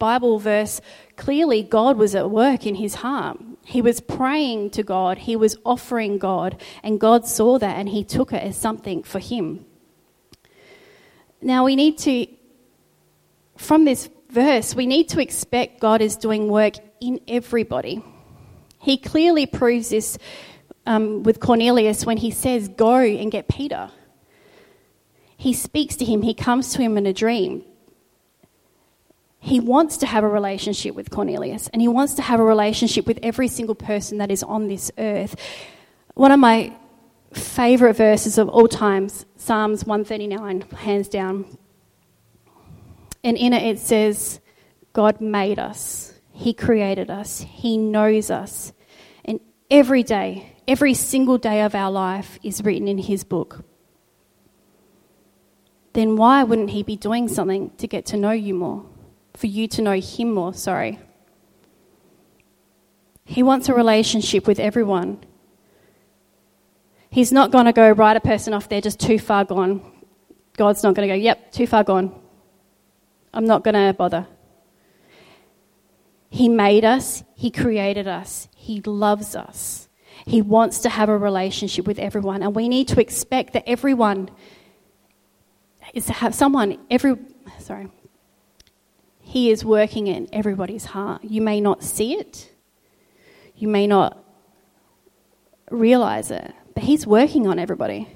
Bible 0.03 0.37
verse, 0.37 0.81
clearly 1.15 1.63
God 1.63 1.95
was 1.95 2.13
at 2.13 2.29
work 2.29 2.65
in 2.65 2.75
his 2.75 2.95
heart. 2.95 3.39
He 3.63 3.81
was 3.81 4.01
praying 4.01 4.71
to 4.71 4.83
God, 4.83 5.17
he 5.17 5.37
was 5.37 5.55
offering 5.63 6.17
God, 6.17 6.61
and 6.83 6.99
God 6.99 7.25
saw 7.25 7.57
that 7.57 7.77
and 7.77 7.87
he 7.87 8.03
took 8.03 8.33
it 8.33 8.43
as 8.43 8.57
something 8.57 9.03
for 9.03 9.19
him. 9.19 9.65
Now 11.41 11.63
we 11.63 11.77
need 11.77 11.99
to, 11.99 12.27
from 13.55 13.85
this 13.85 14.09
verse, 14.29 14.75
we 14.75 14.87
need 14.87 15.07
to 15.07 15.21
expect 15.21 15.79
God 15.79 16.01
is 16.01 16.17
doing 16.17 16.49
work 16.49 16.73
in 16.99 17.21
everybody. 17.25 18.03
He 18.81 18.97
clearly 18.97 19.45
proves 19.45 19.87
this 19.87 20.17
um, 20.85 21.23
with 21.23 21.39
Cornelius 21.39 22.05
when 22.05 22.17
he 22.17 22.31
says, 22.31 22.67
Go 22.67 22.95
and 22.95 23.31
get 23.31 23.47
Peter. 23.47 23.89
He 25.37 25.53
speaks 25.53 25.95
to 25.95 26.03
him, 26.03 26.23
he 26.23 26.33
comes 26.33 26.73
to 26.73 26.81
him 26.81 26.97
in 26.97 27.05
a 27.05 27.13
dream. 27.13 27.63
He 29.43 29.59
wants 29.59 29.97
to 29.97 30.05
have 30.05 30.23
a 30.23 30.27
relationship 30.29 30.95
with 30.95 31.09
Cornelius 31.09 31.67
and 31.73 31.81
he 31.81 31.89
wants 31.89 32.13
to 32.13 32.21
have 32.21 32.39
a 32.39 32.43
relationship 32.45 33.05
with 33.05 33.19
every 33.21 33.49
single 33.49 33.75
person 33.75 34.19
that 34.19 34.31
is 34.31 34.41
on 34.41 34.69
this 34.69 34.89
earth. 34.97 35.35
One 36.13 36.31
of 36.31 36.39
my 36.39 36.73
favorite 37.33 37.95
verses 37.97 38.37
of 38.37 38.47
all 38.47 38.69
times, 38.69 39.25
Psalms 39.35 39.83
139, 39.83 40.61
hands 40.77 41.09
down. 41.09 41.57
And 43.21 43.35
in 43.35 43.51
it, 43.51 43.63
it 43.63 43.79
says, 43.79 44.39
God 44.93 45.19
made 45.19 45.59
us, 45.59 46.13
He 46.31 46.53
created 46.53 47.11
us, 47.11 47.41
He 47.41 47.77
knows 47.77 48.31
us. 48.31 48.71
And 49.25 49.41
every 49.69 50.03
day, 50.03 50.55
every 50.69 50.93
single 50.93 51.37
day 51.37 51.63
of 51.63 51.75
our 51.75 51.91
life 51.91 52.39
is 52.43 52.63
written 52.63 52.87
in 52.87 52.97
His 52.97 53.25
book. 53.25 53.65
Then 55.91 56.15
why 56.15 56.43
wouldn't 56.43 56.69
He 56.69 56.81
be 56.81 56.95
doing 56.95 57.27
something 57.27 57.71
to 57.71 57.87
get 57.89 58.05
to 58.05 58.15
know 58.15 58.31
you 58.31 58.53
more? 58.53 58.85
For 59.33 59.47
you 59.47 59.67
to 59.69 59.81
know 59.81 59.99
Him 59.99 60.33
more, 60.33 60.53
sorry. 60.53 60.99
He 63.25 63.41
wants 63.41 63.69
a 63.69 63.73
relationship 63.73 64.47
with 64.47 64.59
everyone. 64.59 65.23
He's 67.09 67.31
not 67.31 67.51
going 67.51 67.65
to 67.65 67.73
go 67.73 67.91
write 67.91 68.17
a 68.17 68.21
person 68.21 68.53
off 68.53 68.69
they're 68.69 68.81
just 68.81 68.99
too 68.99 69.19
far 69.19 69.45
gone. 69.45 69.81
God's 70.57 70.83
not 70.83 70.93
going 70.95 71.07
to 71.07 71.15
go, 71.15 71.19
yep, 71.19 71.51
too 71.51 71.67
far 71.67 71.83
gone. 71.83 72.19
I'm 73.33 73.45
not 73.45 73.63
going 73.63 73.75
to 73.75 73.93
bother. 73.93 74.27
He 76.29 76.49
made 76.49 76.83
us, 76.83 77.23
He 77.35 77.51
created 77.51 78.07
us, 78.07 78.47
He 78.55 78.81
loves 78.81 79.35
us. 79.35 79.87
He 80.25 80.41
wants 80.41 80.79
to 80.79 80.89
have 80.89 81.09
a 81.09 81.17
relationship 81.17 81.85
with 81.85 81.99
everyone, 81.99 82.43
and 82.43 82.55
we 82.55 82.69
need 82.69 82.87
to 82.89 83.01
expect 83.01 83.53
that 83.53 83.67
everyone 83.67 84.29
is 85.93 86.05
to 86.05 86.13
have 86.13 86.33
someone, 86.33 86.79
every, 86.89 87.15
sorry, 87.59 87.89
He 89.33 89.49
is 89.49 89.65
working 89.65 90.05
in 90.05 90.29
everybody's 90.31 90.85
heart. 90.85 91.23
You 91.23 91.41
may 91.41 91.59
not 91.59 91.81
see 91.81 92.13
it, 92.13 92.51
you 93.55 93.67
may 93.67 93.87
not 93.87 94.23
realize 95.71 96.29
it, 96.29 96.53
but 96.75 96.83
He's 96.83 97.07
working 97.07 97.47
on 97.47 97.57
everybody. 97.57 98.07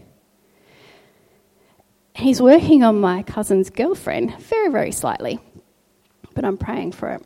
He's 2.14 2.40
working 2.40 2.84
on 2.84 3.00
my 3.00 3.24
cousin's 3.24 3.72
girlfriend, 3.72 4.38
very, 4.42 4.70
very 4.70 4.92
slightly, 4.92 5.40
but 6.36 6.46
I'm 6.46 6.56
praying 6.56 6.92
for 6.92 7.10
it. 7.10 7.24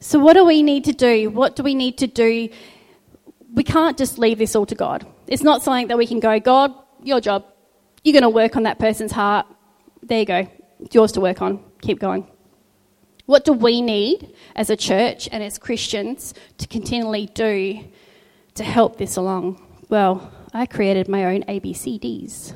So, 0.00 0.18
what 0.18 0.34
do 0.34 0.44
we 0.44 0.62
need 0.62 0.84
to 0.84 0.92
do? 0.92 1.30
What 1.30 1.56
do 1.56 1.62
we 1.62 1.74
need 1.74 1.96
to 1.96 2.06
do? 2.06 2.50
We 3.54 3.64
can't 3.64 3.96
just 3.96 4.18
leave 4.18 4.36
this 4.36 4.54
all 4.54 4.66
to 4.66 4.74
God. 4.74 5.06
It's 5.26 5.42
not 5.42 5.62
something 5.62 5.88
that 5.88 5.96
we 5.96 6.06
can 6.06 6.20
go, 6.20 6.38
God, 6.40 6.74
your 7.02 7.22
job. 7.22 7.46
You're 8.04 8.12
going 8.12 8.30
to 8.30 8.36
work 8.42 8.54
on 8.54 8.64
that 8.64 8.78
person's 8.78 9.12
heart. 9.12 9.46
There 10.02 10.18
you 10.18 10.26
go. 10.26 10.48
Yours 10.92 11.12
to 11.12 11.20
work 11.20 11.42
on. 11.42 11.62
Keep 11.80 12.00
going. 12.00 12.26
What 13.26 13.44
do 13.44 13.52
we 13.52 13.82
need 13.82 14.34
as 14.56 14.70
a 14.70 14.76
church 14.76 15.28
and 15.30 15.42
as 15.42 15.58
Christians 15.58 16.32
to 16.56 16.66
continually 16.66 17.26
do 17.26 17.84
to 18.54 18.64
help 18.64 18.96
this 18.96 19.16
along? 19.16 19.62
Well, 19.88 20.32
I 20.54 20.66
created 20.66 21.08
my 21.08 21.26
own 21.26 21.42
ABCDs. 21.42 22.54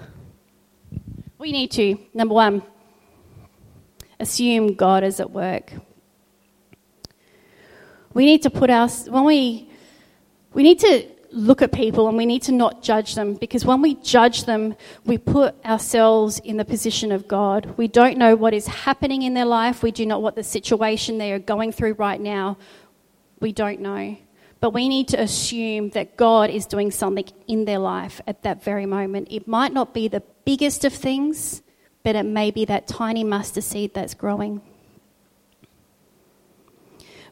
We 1.38 1.52
need 1.52 1.70
to, 1.72 1.98
number 2.14 2.34
one, 2.34 2.62
assume 4.18 4.74
God 4.74 5.04
is 5.04 5.20
at 5.20 5.30
work. 5.30 5.72
We 8.14 8.24
need 8.24 8.42
to 8.42 8.50
put 8.50 8.70
our, 8.70 8.88
when 8.88 9.24
we, 9.24 9.70
we 10.54 10.62
need 10.62 10.78
to 10.80 11.06
look 11.32 11.62
at 11.62 11.72
people 11.72 12.08
and 12.08 12.16
we 12.16 12.26
need 12.26 12.42
to 12.42 12.52
not 12.52 12.82
judge 12.82 13.14
them 13.14 13.34
because 13.34 13.64
when 13.64 13.80
we 13.80 13.94
judge 13.96 14.44
them, 14.44 14.74
we 15.04 15.18
put 15.18 15.54
ourselves 15.64 16.38
in 16.40 16.58
the 16.58 16.64
position 16.64 17.10
of 17.10 17.26
God. 17.26 17.74
We 17.76 17.88
don't 17.88 18.18
know 18.18 18.36
what 18.36 18.54
is 18.54 18.66
happening 18.66 19.22
in 19.22 19.34
their 19.34 19.46
life, 19.46 19.82
we 19.82 19.90
do 19.90 20.06
not 20.06 20.16
know 20.16 20.20
what 20.20 20.36
the 20.36 20.44
situation 20.44 21.18
they 21.18 21.32
are 21.32 21.38
going 21.38 21.72
through 21.72 21.94
right 21.94 22.20
now. 22.20 22.58
We 23.40 23.52
don't 23.52 23.80
know. 23.80 24.16
But 24.60 24.70
we 24.70 24.88
need 24.88 25.08
to 25.08 25.20
assume 25.20 25.90
that 25.90 26.16
God 26.16 26.48
is 26.48 26.66
doing 26.66 26.92
something 26.92 27.24
in 27.48 27.64
their 27.64 27.80
life 27.80 28.20
at 28.28 28.44
that 28.44 28.62
very 28.62 28.86
moment. 28.86 29.28
It 29.30 29.48
might 29.48 29.72
not 29.72 29.92
be 29.92 30.06
the 30.06 30.22
biggest 30.44 30.84
of 30.84 30.92
things, 30.92 31.62
but 32.04 32.14
it 32.14 32.22
may 32.22 32.52
be 32.52 32.64
that 32.66 32.86
tiny 32.86 33.24
mustard 33.24 33.64
seed 33.64 33.94
that's 33.94 34.14
growing. 34.14 34.60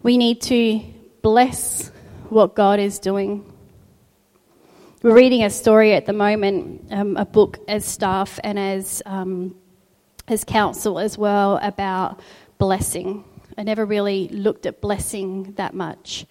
We 0.03 0.17
need 0.17 0.41
to 0.43 0.81
bless 1.23 1.93
what 2.31 2.55
God 2.55 2.81
is 2.81 2.99
doing. 2.99 3.50
We're 5.03 5.17
reading 5.17 5.45
a 5.45 5.49
story 5.49 5.95
at 5.95 6.05
the 6.05 6.13
moment, 6.13 6.89
um, 6.91 7.17
a 7.17 7.25
book 7.25 7.59
as 7.67 7.87
staff 7.87 8.39
and 8.45 8.59
as, 8.59 9.03
um, 9.07 9.55
as 10.29 10.45
counsel 10.45 10.99
as 10.99 11.17
well 11.17 11.59
about 11.63 12.21
blessing. 12.59 13.25
I 13.57 13.63
never 13.63 13.87
really 13.87 14.29
looked 14.29 14.67
at 14.67 14.83
blessing 14.83 15.55
that 15.55 15.73
much. 15.73 16.27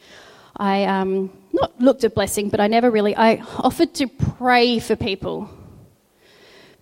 I 0.55 0.83
um, 0.83 1.35
not 1.51 1.81
looked 1.81 2.03
at 2.03 2.13
blessing, 2.13 2.49
but 2.49 2.59
I 2.59 2.67
never 2.67 2.91
really. 2.91 3.15
I 3.15 3.37
offered 3.57 3.95
to 3.95 4.07
pray 4.07 4.77
for 4.77 4.95
people. 4.95 5.49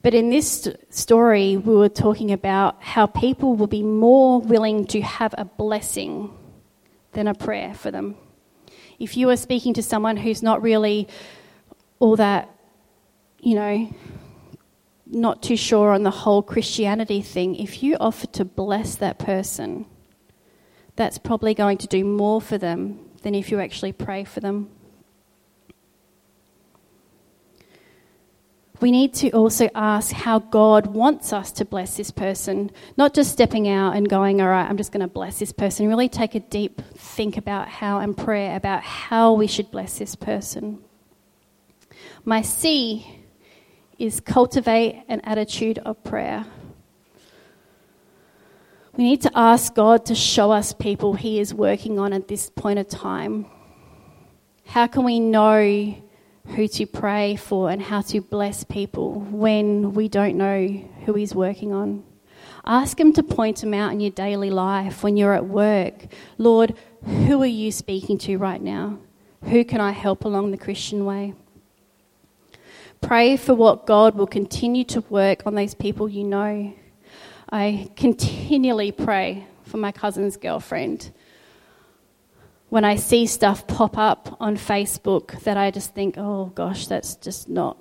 But 0.02 0.14
in 0.14 0.30
this 0.30 0.68
story, 0.90 1.56
we 1.56 1.74
were 1.74 1.88
talking 1.88 2.34
about 2.34 2.84
how 2.84 3.06
people 3.06 3.56
will 3.56 3.68
be 3.68 3.82
more 3.82 4.42
willing 4.42 4.88
to 4.88 5.00
have 5.00 5.34
a 5.38 5.46
blessing 5.46 6.34
than 7.14 7.28
a 7.28 7.34
prayer 7.34 7.74
for 7.74 7.92
them. 7.92 8.18
If 9.00 9.16
you 9.16 9.30
are 9.30 9.38
speaking 9.38 9.74
to 9.76 9.84
someone 9.84 10.18
who's 10.18 10.44
not 10.44 10.62
really 10.62 11.08
all 12.00 12.16
that, 12.16 12.50
you 13.40 13.56
know, 13.56 13.94
not 15.06 15.42
too 15.42 15.56
sure 15.56 15.92
on 15.92 16.04
the 16.04 16.12
whole 16.12 16.42
Christianity 16.42 17.22
thing, 17.22 17.56
if 17.56 17.82
you 17.82 17.98
offer 18.00 18.28
to 18.28 18.46
bless 18.46 18.96
that 18.96 19.20
person, 19.20 19.86
that's 20.96 21.18
probably 21.18 21.54
going 21.54 21.78
to 21.78 21.88
do 21.88 22.04
more 22.04 22.42
for 22.42 22.58
them 22.58 23.00
than 23.22 23.36
if 23.36 23.52
you 23.52 23.60
actually 23.60 23.94
pray 23.94 24.24
for 24.24 24.40
them. 24.40 24.70
We 28.80 28.92
need 28.92 29.16
to 29.16 29.32
also 29.32 29.70
ask 29.74 30.12
how 30.12 30.38
God 30.38 30.88
wants 30.88 31.34
us 31.34 31.52
to 31.54 31.66
bless 31.66 31.98
this 31.98 32.12
person, 32.12 32.70
not 32.96 33.16
just 33.16 33.32
stepping 33.32 33.68
out 33.68 33.96
and 33.96 34.08
going, 34.08 34.40
all 34.40 34.50
right, 34.50 34.70
I'm 34.70 34.78
just 34.78 34.92
going 34.92 35.02
to 35.02 35.08
bless 35.08 35.40
this 35.40 35.52
person. 35.52 35.88
Really 35.88 36.10
take 36.10 36.36
a 36.36 36.40
deep 36.40 36.82
think 36.96 37.38
about 37.38 37.68
how 37.68 38.00
and 38.00 38.16
prayer 38.16 38.56
about 38.56 38.84
how 38.84 39.34
we 39.34 39.48
should 39.48 39.72
bless 39.72 39.98
this 39.98 40.16
person. 40.16 40.80
My 42.26 42.42
C 42.42 43.06
is 43.98 44.20
cultivate 44.20 45.04
an 45.08 45.22
attitude 45.22 45.80
of 45.80 46.04
prayer. 46.04 46.46
We 48.96 49.04
need 49.04 49.22
to 49.22 49.32
ask 49.36 49.76
God 49.76 50.06
to 50.08 50.16
show 50.16 50.52
us 50.52 50.74
people 50.74 51.14
He 51.14 51.40
is 51.40 51.54
working 51.54 52.00
on 52.00 52.14
at 52.14 52.28
this 52.28 52.50
point 52.50 52.80
of 52.80 52.88
time. 52.88 53.46
How 54.66 54.88
can 54.88 55.04
we 55.04 55.20
know 55.20 55.96
who 56.48 56.68
to 56.68 56.86
pray 56.86 57.36
for 57.36 57.70
and 57.70 57.82
how 57.82 58.02
to 58.02 58.22
bless 58.22 58.64
people 58.64 59.22
when 59.22 59.94
we 59.94 60.08
don't 60.08 60.36
know 60.36 60.68
who 61.06 61.14
He's 61.14 61.36
working 61.36 61.74
on? 61.74 62.04
Ask 62.66 63.00
Him 63.00 63.14
to 63.14 63.24
point 63.24 63.62
them 63.62 63.74
out 63.74 63.92
in 63.92 64.00
your 64.00 64.12
daily 64.12 64.50
life 64.50 65.04
when 65.04 65.16
you're 65.16 65.34
at 65.34 65.46
work. 65.46 66.08
Lord, 66.38 66.76
who 67.04 67.42
are 67.44 67.46
you 67.46 67.72
speaking 67.72 68.18
to 68.20 68.38
right 68.38 68.62
now? 68.62 68.98
Who 69.44 69.64
can 69.64 69.80
I 69.80 69.92
help 69.92 70.26
along 70.26 70.52
the 70.52 70.58
Christian 70.58 71.06
way? 71.06 71.34
Pray 73.02 73.38
for 73.38 73.54
what 73.54 73.86
God 73.86 74.16
will 74.16 74.28
continue 74.28 74.84
to 74.86 75.02
work 75.10 75.46
on 75.46 75.56
those 75.56 75.74
people 75.74 76.10
you 76.10 76.24
know. 76.24 76.74
I 77.50 77.90
continually 77.96 78.92
pray 78.92 79.46
for 79.64 79.78
my 79.78 79.92
cousin's 79.92 80.38
girlfriend. 80.38 81.12
When 82.70 82.84
I 82.84 82.96
see 82.96 83.28
stuff 83.28 83.66
pop 83.68 83.98
up 83.98 84.36
on 84.40 84.58
Facebook 84.58 85.42
that 85.44 85.56
I 85.56 85.72
just 85.72 85.94
think, 85.94 86.16
oh 86.18 86.48
gosh, 86.48 86.88
that's 86.88 87.16
just 87.16 87.48
not 87.48 87.78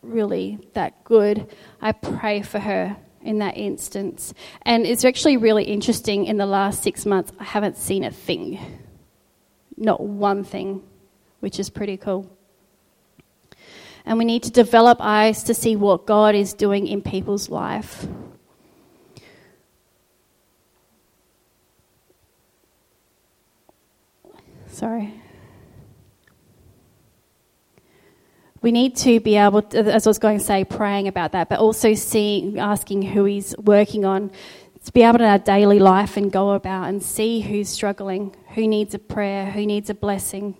really 0.00 0.58
that 0.74 1.04
good, 1.04 1.52
I 1.80 1.92
pray 1.92 2.42
for 2.42 2.58
her 2.58 2.96
in 3.22 3.40
that 3.40 3.56
instance. 3.58 4.32
And 4.62 4.86
it's 4.86 5.04
actually 5.04 5.36
really 5.36 5.64
interesting 5.64 6.26
in 6.26 6.38
the 6.38 6.46
last 6.46 6.82
six 6.82 7.04
months, 7.04 7.32
I 7.38 7.44
haven't 7.44 7.76
seen 7.76 8.04
a 8.04 8.10
thing. 8.10 8.58
Not 9.76 10.00
one 10.00 10.44
thing 10.44 10.82
which 11.40 11.60
is 11.60 11.68
pretty 11.68 11.96
cool. 11.96 12.35
And 14.06 14.18
we 14.18 14.24
need 14.24 14.44
to 14.44 14.50
develop 14.52 14.98
eyes 15.00 15.42
to 15.42 15.54
see 15.54 15.74
what 15.74 16.06
God 16.06 16.36
is 16.36 16.54
doing 16.54 16.86
in 16.86 17.02
people's 17.02 17.50
life. 17.50 18.06
Sorry. 24.68 25.12
We 28.62 28.72
need 28.72 28.96
to 28.98 29.20
be 29.20 29.36
able, 29.36 29.62
to, 29.62 29.78
as 29.78 30.06
I 30.06 30.10
was 30.10 30.18
going 30.18 30.38
to 30.38 30.44
say, 30.44 30.64
praying 30.64 31.08
about 31.08 31.32
that, 31.32 31.48
but 31.48 31.58
also 31.58 31.94
seeing, 31.94 32.58
asking 32.58 33.02
who 33.02 33.24
He's 33.24 33.56
working 33.58 34.04
on, 34.04 34.30
to 34.84 34.92
be 34.92 35.02
able 35.02 35.18
to 35.18 35.24
our 35.24 35.38
daily 35.38 35.78
life 35.78 36.16
and 36.16 36.30
go 36.30 36.50
about 36.50 36.88
and 36.88 37.02
see 37.02 37.40
who's 37.40 37.68
struggling, 37.68 38.36
who 38.54 38.68
needs 38.68 38.94
a 38.94 38.98
prayer, 38.98 39.50
who 39.50 39.66
needs 39.66 39.90
a 39.90 39.94
blessing. 39.94 40.56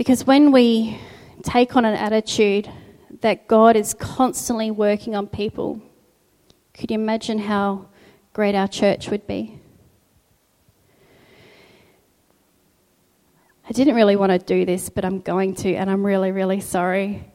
Because 0.00 0.24
when 0.26 0.50
we 0.50 0.98
take 1.42 1.76
on 1.76 1.84
an 1.84 1.92
attitude 1.92 2.72
that 3.20 3.46
God 3.46 3.76
is 3.76 3.92
constantly 3.92 4.70
working 4.70 5.14
on 5.14 5.26
people, 5.26 5.78
could 6.72 6.90
you 6.90 6.94
imagine 6.94 7.38
how 7.38 7.84
great 8.32 8.54
our 8.54 8.66
church 8.66 9.10
would 9.10 9.26
be? 9.26 9.60
I 13.68 13.72
didn't 13.72 13.94
really 13.94 14.16
want 14.16 14.32
to 14.32 14.38
do 14.38 14.64
this, 14.64 14.88
but 14.88 15.04
I'm 15.04 15.20
going 15.20 15.54
to, 15.56 15.74
and 15.74 15.90
I'm 15.90 16.02
really, 16.02 16.32
really 16.32 16.60
sorry. 16.60 17.30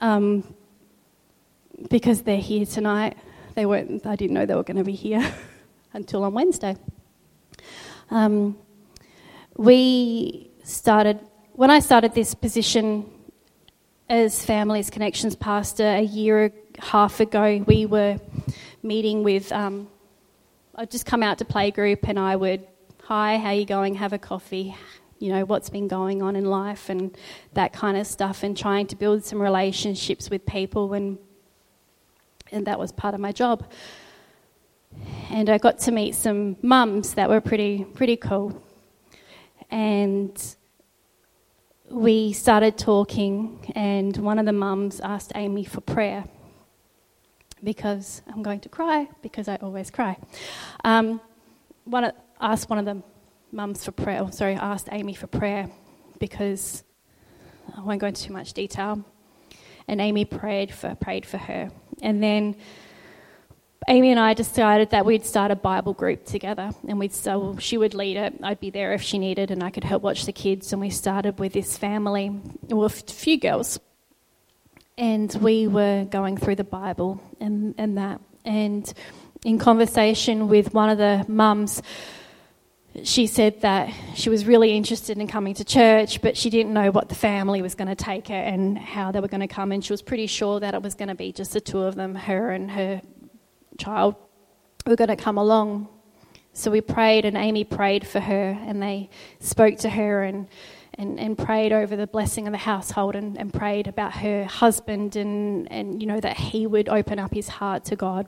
Um, 0.00 0.56
because 1.88 2.22
they're 2.22 2.36
here 2.36 2.66
tonight. 2.66 3.16
They 3.54 3.64
weren't, 3.64 4.04
I 4.04 4.16
didn't 4.16 4.34
know 4.34 4.44
they 4.44 4.56
were 4.56 4.64
going 4.64 4.78
to 4.78 4.82
be 4.82 4.96
here 4.96 5.32
until 5.92 6.24
on 6.24 6.34
Wednesday. 6.34 6.76
Um, 8.10 8.58
we 9.56 10.50
started, 10.64 11.20
when 11.56 11.70
I 11.70 11.78
started 11.78 12.12
this 12.12 12.34
position 12.34 13.10
as 14.10 14.44
Families 14.44 14.90
Connections 14.90 15.34
Pastor 15.34 15.86
a 15.86 16.02
year 16.02 16.44
and 16.44 16.52
a 16.78 16.84
half 16.84 17.18
ago, 17.18 17.64
we 17.66 17.86
were 17.86 18.20
meeting 18.82 19.22
with, 19.22 19.50
um, 19.52 19.88
I'd 20.74 20.90
just 20.90 21.06
come 21.06 21.22
out 21.22 21.38
to 21.38 21.46
playgroup 21.46 22.00
and 22.02 22.18
I 22.18 22.36
would, 22.36 22.66
hi, 23.04 23.38
how 23.38 23.52
you 23.52 23.64
going, 23.64 23.94
have 23.94 24.12
a 24.12 24.18
coffee, 24.18 24.76
you 25.18 25.32
know, 25.32 25.46
what's 25.46 25.70
been 25.70 25.88
going 25.88 26.22
on 26.22 26.36
in 26.36 26.44
life 26.44 26.90
and 26.90 27.16
that 27.54 27.72
kind 27.72 27.96
of 27.96 28.06
stuff, 28.06 28.42
and 28.42 28.54
trying 28.54 28.86
to 28.88 28.96
build 28.96 29.24
some 29.24 29.40
relationships 29.40 30.28
with 30.28 30.44
people, 30.44 30.92
and, 30.92 31.16
and 32.52 32.66
that 32.66 32.78
was 32.78 32.92
part 32.92 33.14
of 33.14 33.20
my 33.20 33.32
job. 33.32 33.66
And 35.30 35.48
I 35.48 35.56
got 35.56 35.78
to 35.78 35.90
meet 35.90 36.16
some 36.16 36.56
mums 36.60 37.14
that 37.14 37.30
were 37.30 37.40
pretty, 37.40 37.84
pretty 37.84 38.16
cool. 38.16 38.62
And 39.70 40.55
we 41.90 42.32
started 42.32 42.76
talking, 42.76 43.72
and 43.74 44.16
one 44.16 44.38
of 44.38 44.46
the 44.46 44.52
mums 44.52 45.00
asked 45.00 45.32
Amy 45.34 45.64
for 45.64 45.80
prayer 45.80 46.24
because 47.62 48.22
I'm 48.28 48.42
going 48.42 48.60
to 48.60 48.68
cry 48.68 49.08
because 49.22 49.48
I 49.48 49.56
always 49.56 49.90
cry. 49.90 50.16
Um, 50.84 51.20
one, 51.84 52.12
asked 52.40 52.68
one 52.68 52.78
of 52.78 52.84
the 52.84 53.02
mums 53.52 53.84
for 53.84 53.92
prayer. 53.92 54.20
Oh, 54.22 54.30
sorry, 54.30 54.54
asked 54.54 54.88
Amy 54.92 55.14
for 55.14 55.26
prayer 55.26 55.70
because 56.18 56.82
I 57.76 57.80
won't 57.80 58.00
go 58.00 58.08
into 58.08 58.24
too 58.24 58.32
much 58.32 58.52
detail. 58.52 59.04
And 59.88 60.00
Amy 60.00 60.24
prayed 60.24 60.74
for 60.74 60.94
prayed 60.96 61.24
for 61.24 61.38
her. 61.38 61.70
And 62.02 62.22
then 62.22 62.56
Amy 63.88 64.10
and 64.10 64.18
I 64.18 64.34
decided 64.34 64.90
that 64.90 65.06
we'd 65.06 65.24
start 65.24 65.50
a 65.50 65.56
Bible 65.56 65.92
group 65.92 66.24
together, 66.24 66.70
and 66.88 66.98
we'd 66.98 67.12
so 67.12 67.56
she 67.58 67.76
would 67.76 67.94
lead 67.94 68.16
it. 68.16 68.34
I'd 68.42 68.60
be 68.60 68.70
there 68.70 68.92
if 68.94 69.02
she 69.02 69.18
needed, 69.18 69.50
and 69.50 69.62
I 69.62 69.70
could 69.70 69.84
help 69.84 70.02
watch 70.02 70.26
the 70.26 70.32
kids. 70.32 70.72
And 70.72 70.80
we 70.80 70.90
started 70.90 71.38
with 71.38 71.52
this 71.52 71.78
family, 71.78 72.30
with 72.68 73.08
a 73.08 73.12
few 73.12 73.38
girls, 73.38 73.78
and 74.98 75.32
we 75.40 75.68
were 75.68 76.04
going 76.04 76.36
through 76.36 76.56
the 76.56 76.64
Bible 76.64 77.20
and 77.40 77.74
and 77.78 77.98
that. 77.98 78.20
And 78.44 78.92
in 79.44 79.58
conversation 79.58 80.48
with 80.48 80.72
one 80.74 80.88
of 80.88 80.98
the 80.98 81.24
mums, 81.28 81.82
she 83.04 83.26
said 83.26 83.60
that 83.60 83.92
she 84.14 84.30
was 84.30 84.46
really 84.46 84.76
interested 84.76 85.18
in 85.18 85.26
coming 85.28 85.54
to 85.54 85.64
church, 85.64 86.22
but 86.22 86.36
she 86.36 86.48
didn't 86.50 86.72
know 86.72 86.90
what 86.90 87.08
the 87.08 87.14
family 87.14 87.60
was 87.62 87.74
going 87.74 87.88
to 87.88 87.94
take 87.94 88.28
her 88.28 88.34
and 88.34 88.78
how 88.78 89.12
they 89.12 89.20
were 89.20 89.28
going 89.28 89.40
to 89.40 89.48
come. 89.48 89.70
And 89.70 89.84
she 89.84 89.92
was 89.92 90.02
pretty 90.02 90.26
sure 90.26 90.60
that 90.60 90.74
it 90.74 90.82
was 90.82 90.94
going 90.94 91.08
to 91.08 91.14
be 91.14 91.30
just 91.30 91.52
the 91.52 91.60
two 91.60 91.82
of 91.82 91.94
them, 91.94 92.14
her 92.14 92.50
and 92.50 92.70
her 92.70 93.02
child, 93.76 94.14
were 94.86 94.96
going 94.96 95.08
to 95.08 95.16
come 95.16 95.38
along. 95.38 95.88
So 96.52 96.70
we 96.70 96.80
prayed, 96.80 97.24
and 97.24 97.36
Amy 97.36 97.64
prayed 97.64 98.06
for 98.06 98.20
her, 98.20 98.58
and 98.66 98.82
they 98.82 99.10
spoke 99.40 99.78
to 99.78 99.90
her 99.90 100.22
and, 100.22 100.48
and, 100.94 101.20
and 101.20 101.36
prayed 101.36 101.72
over 101.72 101.96
the 101.96 102.06
blessing 102.06 102.46
of 102.46 102.52
the 102.52 102.58
household 102.58 103.14
and, 103.14 103.38
and 103.38 103.52
prayed 103.52 103.86
about 103.86 104.12
her 104.14 104.44
husband 104.44 105.16
and, 105.16 105.70
and, 105.70 106.00
you 106.00 106.06
know, 106.06 106.20
that 106.20 106.36
he 106.36 106.66
would 106.66 106.88
open 106.88 107.18
up 107.18 107.34
his 107.34 107.48
heart 107.48 107.84
to 107.86 107.96
God. 107.96 108.26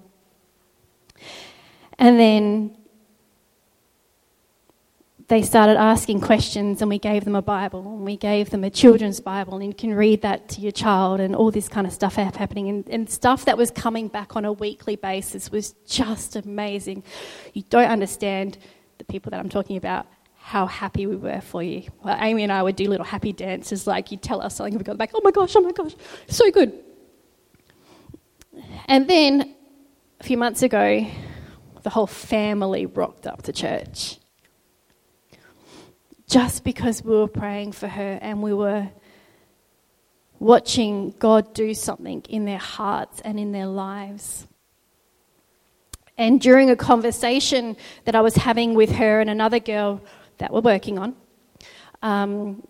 And 1.99 2.21
then 2.21 2.77
they 5.29 5.43
started 5.43 5.77
asking 5.77 6.23
questions 6.23 6.81
and 6.81 6.89
we 6.89 6.99
gave 6.99 7.27
them 7.27 7.35
a 7.35 7.43
Bible 7.43 7.81
and 7.81 8.05
we 8.05 8.17
gave 8.17 8.49
them 8.49 8.65
a 8.65 8.71
children's 8.71 9.21
Bible 9.21 9.57
and 9.57 9.67
you 9.67 9.75
can 9.75 9.95
read 9.95 10.23
that 10.23 10.49
to 10.49 10.63
your 10.63 10.73
child 10.73 11.21
and 11.21 11.37
all 11.37 11.51
this 11.51 11.69
kind 11.69 11.87
of 11.87 11.93
stuff 11.93 12.15
happening 12.15 12.69
and, 12.69 12.89
and, 12.89 13.11
stuff 13.11 13.45
that 13.45 13.59
was 13.59 13.71
coming 13.71 14.09
back 14.09 14.37
on 14.37 14.47
a 14.47 14.53
weekly 14.53 14.97
basis 14.97 15.51
was 15.53 15.73
just 15.87 16.35
amazing. 16.35 17.03
You 17.53 17.63
don't 17.69 17.91
understand 17.91 18.57
the 18.97 19.05
people 19.05 19.31
that 19.31 19.39
I'm 19.39 19.51
talking 19.51 19.77
about 19.77 20.07
how 20.37 20.65
happy 20.65 21.07
we 21.07 21.17
were 21.17 21.43
for 21.43 21.63
you. 21.63 21.83
Well, 22.03 22.17
Amy 22.19 22.43
and 22.43 22.53
I 22.53 22.63
would 22.63 22.77
do 22.77 22.89
little 22.89 23.05
happy 23.05 23.35
dances 23.35 23.87
like 23.87 24.11
you'd 24.11 24.23
tell 24.23 24.41
us 24.41 24.57
something 24.57 24.73
and 24.73 24.81
we'd 24.81 24.87
go 24.87 24.95
back, 24.95 25.11
oh 25.15 25.21
my 25.23 25.31
gosh, 25.31 25.55
oh 25.57 25.61
my 25.61 25.73
gosh, 25.73 25.95
so 26.27 26.51
good. 26.51 26.73
And 28.87 29.07
then 29.07 29.55
a 30.21 30.25
few 30.25 30.39
months 30.39 30.63
ago, 30.63 31.07
the 31.83 31.91
whole 31.91 32.07
family 32.07 32.87
rocked 32.87 33.27
up 33.27 33.43
to 33.43 33.53
church 33.53 34.19
just 36.29 36.63
because 36.63 37.03
we 37.03 37.15
were 37.17 37.27
praying 37.27 37.73
for 37.73 37.89
her 37.89 38.19
and 38.21 38.43
we 38.43 38.53
were 38.53 38.89
watching 40.39 41.15
God 41.19 41.53
do 41.55 41.75
something 41.75 42.23
in 42.29 42.45
their 42.45 42.59
hearts 42.59 43.21
and 43.25 43.41
in 43.41 43.53
their 43.53 43.67
lives. 43.67 44.47
And 46.17 46.41
during 46.41 46.69
a 46.69 46.77
conversation 46.77 47.77
that 48.05 48.15
I 48.15 48.21
was 48.21 48.37
having 48.37 48.75
with 48.75 48.91
her 48.93 49.21
and 49.21 49.31
another 49.31 49.59
girl 49.59 50.01
that 50.39 50.53
we're 50.53 50.61
working 50.61 50.99
on, 50.99 51.17
um, 52.03 52.63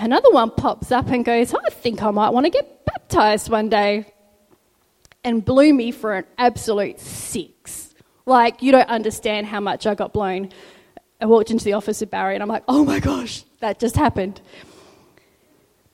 another 0.00 0.30
one 0.30 0.50
pops 0.50 0.92
up 0.92 1.08
and 1.08 1.24
goes, 1.24 1.54
I 1.54 1.70
think 1.70 2.02
I 2.02 2.10
might 2.10 2.30
want 2.30 2.46
to 2.46 2.50
get 2.50 2.84
baptized 2.84 3.48
one 3.50 3.68
day. 3.68 4.12
And 5.22 5.44
blew 5.44 5.74
me 5.74 5.90
for 5.90 6.14
an 6.14 6.24
absolute 6.38 6.98
six. 6.98 7.94
Like, 8.24 8.62
you 8.62 8.72
don't 8.72 8.88
understand 8.88 9.46
how 9.46 9.60
much 9.60 9.86
I 9.86 9.94
got 9.94 10.14
blown. 10.14 10.48
I 11.20 11.26
walked 11.26 11.50
into 11.50 11.64
the 11.64 11.74
office 11.74 12.00
with 12.00 12.10
Barry 12.10 12.34
and 12.34 12.42
I'm 12.42 12.48
like, 12.48 12.64
oh 12.68 12.84
my 12.84 13.00
gosh, 13.00 13.44
that 13.60 13.78
just 13.78 13.96
happened. 13.96 14.40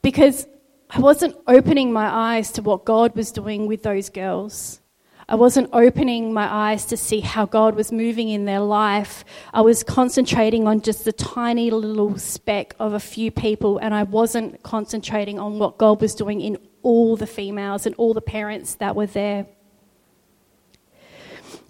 Because 0.02 0.46
I 0.88 1.00
wasn't 1.00 1.36
opening 1.46 1.92
my 1.92 2.06
eyes 2.06 2.52
to 2.52 2.62
what 2.62 2.84
God 2.84 3.16
was 3.16 3.32
doing 3.32 3.66
with 3.66 3.82
those 3.82 4.08
girls. 4.08 4.80
I 5.28 5.34
wasn't 5.34 5.70
opening 5.72 6.32
my 6.32 6.46
eyes 6.46 6.84
to 6.86 6.96
see 6.96 7.18
how 7.18 7.46
God 7.46 7.74
was 7.74 7.90
moving 7.90 8.28
in 8.28 8.44
their 8.44 8.60
life. 8.60 9.24
I 9.52 9.62
was 9.62 9.82
concentrating 9.82 10.68
on 10.68 10.82
just 10.82 11.04
the 11.04 11.12
tiny 11.12 11.72
little 11.72 12.16
speck 12.16 12.76
of 12.78 12.92
a 12.92 13.00
few 13.00 13.32
people, 13.32 13.78
and 13.78 13.92
I 13.92 14.04
wasn't 14.04 14.62
concentrating 14.62 15.40
on 15.40 15.58
what 15.58 15.78
God 15.78 16.00
was 16.00 16.14
doing 16.14 16.40
in 16.40 16.58
all 16.82 17.16
the 17.16 17.26
females 17.26 17.86
and 17.86 17.94
all 17.96 18.14
the 18.14 18.20
parents 18.20 18.76
that 18.76 18.94
were 18.94 19.06
there. 19.06 19.46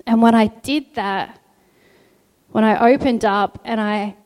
And 0.06 0.20
when 0.20 0.34
I 0.34 0.48
did 0.48 0.94
that, 0.96 1.40
when 2.50 2.64
I 2.64 2.92
opened 2.92 3.24
up 3.24 3.60
and 3.64 3.80
I 3.80 4.16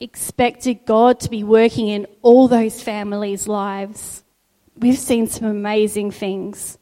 expected 0.00 0.84
God 0.86 1.20
to 1.20 1.30
be 1.30 1.44
working 1.44 1.88
in 1.88 2.06
all 2.22 2.48
those 2.48 2.82
families' 2.82 3.48
lives, 3.48 4.22
we've 4.76 4.98
seen 4.98 5.26
some 5.26 5.46
amazing 5.46 6.10
things. 6.10 6.78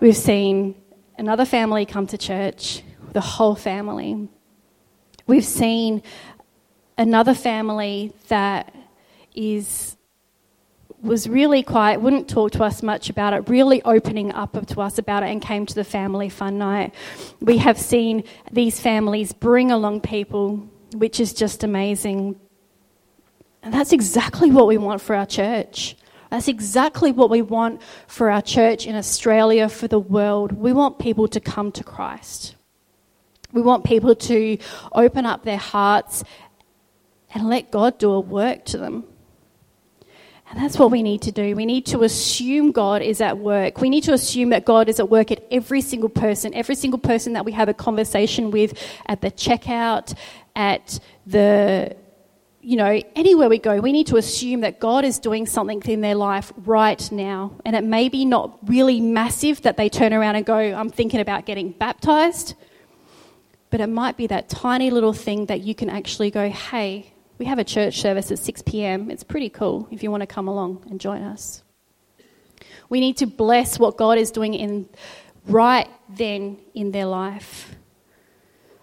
We've 0.00 0.16
seen 0.16 0.74
another 1.18 1.44
family 1.44 1.86
come 1.86 2.06
to 2.08 2.18
church, 2.18 2.82
the 3.12 3.20
whole 3.20 3.54
family. 3.54 4.28
We've 5.26 5.44
seen 5.44 6.02
another 6.98 7.34
family 7.34 8.12
that 8.28 8.74
is 9.34 9.95
was 11.02 11.28
really 11.28 11.62
quiet, 11.62 12.00
wouldn't 12.00 12.28
talk 12.28 12.52
to 12.52 12.64
us 12.64 12.82
much 12.82 13.10
about 13.10 13.32
it, 13.32 13.48
really 13.48 13.82
opening 13.82 14.32
up 14.32 14.66
to 14.66 14.80
us 14.80 14.98
about 14.98 15.22
it, 15.22 15.26
and 15.26 15.42
came 15.42 15.66
to 15.66 15.74
the 15.74 15.84
family 15.84 16.28
fun 16.28 16.58
night. 16.58 16.94
We 17.40 17.58
have 17.58 17.78
seen 17.78 18.24
these 18.50 18.80
families 18.80 19.32
bring 19.32 19.70
along 19.70 20.00
people, 20.00 20.68
which 20.94 21.20
is 21.20 21.32
just 21.32 21.62
amazing. 21.62 22.40
And 23.62 23.74
that's 23.74 23.92
exactly 23.92 24.50
what 24.50 24.66
we 24.66 24.78
want 24.78 25.00
for 25.00 25.14
our 25.14 25.26
church. 25.26 25.96
That's 26.30 26.48
exactly 26.48 27.12
what 27.12 27.30
we 27.30 27.42
want 27.42 27.82
for 28.06 28.30
our 28.30 28.42
church 28.42 28.86
in 28.86 28.96
Australia, 28.96 29.68
for 29.68 29.88
the 29.88 30.00
world. 30.00 30.52
We 30.52 30.72
want 30.72 30.98
people 30.98 31.28
to 31.28 31.40
come 31.40 31.70
to 31.72 31.84
Christ. 31.84 32.56
We 33.52 33.62
want 33.62 33.84
people 33.84 34.14
to 34.14 34.58
open 34.92 35.24
up 35.24 35.44
their 35.44 35.56
hearts 35.56 36.24
and 37.32 37.48
let 37.48 37.70
God 37.70 37.98
do 37.98 38.10
a 38.12 38.20
work 38.20 38.64
to 38.66 38.78
them. 38.78 39.04
And 40.48 40.62
that's 40.62 40.78
what 40.78 40.92
we 40.92 41.02
need 41.02 41.22
to 41.22 41.32
do. 41.32 41.56
We 41.56 41.66
need 41.66 41.86
to 41.86 42.02
assume 42.02 42.70
God 42.70 43.02
is 43.02 43.20
at 43.20 43.38
work. 43.38 43.80
We 43.80 43.90
need 43.90 44.04
to 44.04 44.12
assume 44.12 44.50
that 44.50 44.64
God 44.64 44.88
is 44.88 45.00
at 45.00 45.08
work 45.08 45.32
at 45.32 45.44
every 45.50 45.80
single 45.80 46.08
person, 46.08 46.54
every 46.54 46.76
single 46.76 47.00
person 47.00 47.32
that 47.32 47.44
we 47.44 47.52
have 47.52 47.68
a 47.68 47.74
conversation 47.74 48.52
with 48.52 48.78
at 49.06 49.22
the 49.22 49.30
checkout, 49.32 50.16
at 50.54 51.00
the, 51.26 51.96
you 52.60 52.76
know, 52.76 53.02
anywhere 53.16 53.48
we 53.48 53.58
go. 53.58 53.80
We 53.80 53.90
need 53.90 54.06
to 54.06 54.16
assume 54.16 54.60
that 54.60 54.78
God 54.78 55.04
is 55.04 55.18
doing 55.18 55.46
something 55.46 55.82
in 55.82 56.00
their 56.00 56.14
life 56.14 56.52
right 56.58 57.10
now. 57.10 57.52
And 57.64 57.74
it 57.74 57.82
may 57.82 58.08
be 58.08 58.24
not 58.24 58.56
really 58.68 59.00
massive 59.00 59.62
that 59.62 59.76
they 59.76 59.88
turn 59.88 60.12
around 60.12 60.36
and 60.36 60.46
go, 60.46 60.56
I'm 60.56 60.90
thinking 60.90 61.18
about 61.18 61.44
getting 61.44 61.70
baptized. 61.72 62.54
But 63.70 63.80
it 63.80 63.88
might 63.88 64.16
be 64.16 64.28
that 64.28 64.48
tiny 64.48 64.90
little 64.90 65.12
thing 65.12 65.46
that 65.46 65.62
you 65.62 65.74
can 65.74 65.90
actually 65.90 66.30
go, 66.30 66.48
hey, 66.48 67.12
we 67.38 67.46
have 67.46 67.58
a 67.58 67.64
church 67.64 68.00
service 68.00 68.30
at 68.30 68.38
6 68.38 68.62
p.m. 68.62 69.10
It's 69.10 69.24
pretty 69.24 69.48
cool 69.48 69.88
if 69.90 70.02
you 70.02 70.10
want 70.10 70.22
to 70.22 70.26
come 70.26 70.48
along 70.48 70.84
and 70.90 71.00
join 71.00 71.22
us. 71.22 71.62
We 72.88 73.00
need 73.00 73.18
to 73.18 73.26
bless 73.26 73.78
what 73.78 73.96
God 73.96 74.18
is 74.18 74.30
doing 74.30 74.54
in 74.54 74.88
right 75.46 75.88
then 76.08 76.58
in 76.74 76.92
their 76.92 77.06
life. 77.06 77.74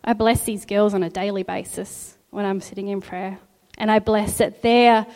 I 0.04 0.14
bless 0.14 0.44
these 0.44 0.66
girls 0.66 0.94
on 0.94 1.04
a 1.04 1.10
daily 1.10 1.44
basis 1.44 2.18
when 2.30 2.46
I'm 2.46 2.62
sitting 2.62 2.90
in 2.90 3.02
prayer. 3.02 3.40
And 3.78 3.90
I 3.90 4.00
bless 4.00 4.38
that 4.38 4.62
their 4.62 5.08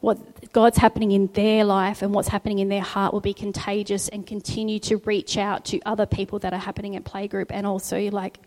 what 0.00 0.52
God's 0.52 0.76
happening 0.76 1.12
in 1.12 1.28
their 1.28 1.64
life 1.64 2.02
and 2.02 2.12
what's 2.12 2.28
happening 2.28 2.58
in 2.58 2.68
their 2.68 2.82
heart 2.82 3.14
will 3.14 3.22
be 3.22 3.32
contagious 3.32 4.08
and 4.08 4.26
continue 4.26 4.78
to 4.80 4.98
reach 4.98 5.38
out 5.38 5.64
to 5.66 5.80
other 5.86 6.04
people 6.04 6.38
that 6.40 6.52
are 6.52 6.58
happening 6.58 6.94
at 6.94 7.04
playgroup 7.04 7.46
and 7.48 7.66
also 7.66 8.10
like 8.10 8.38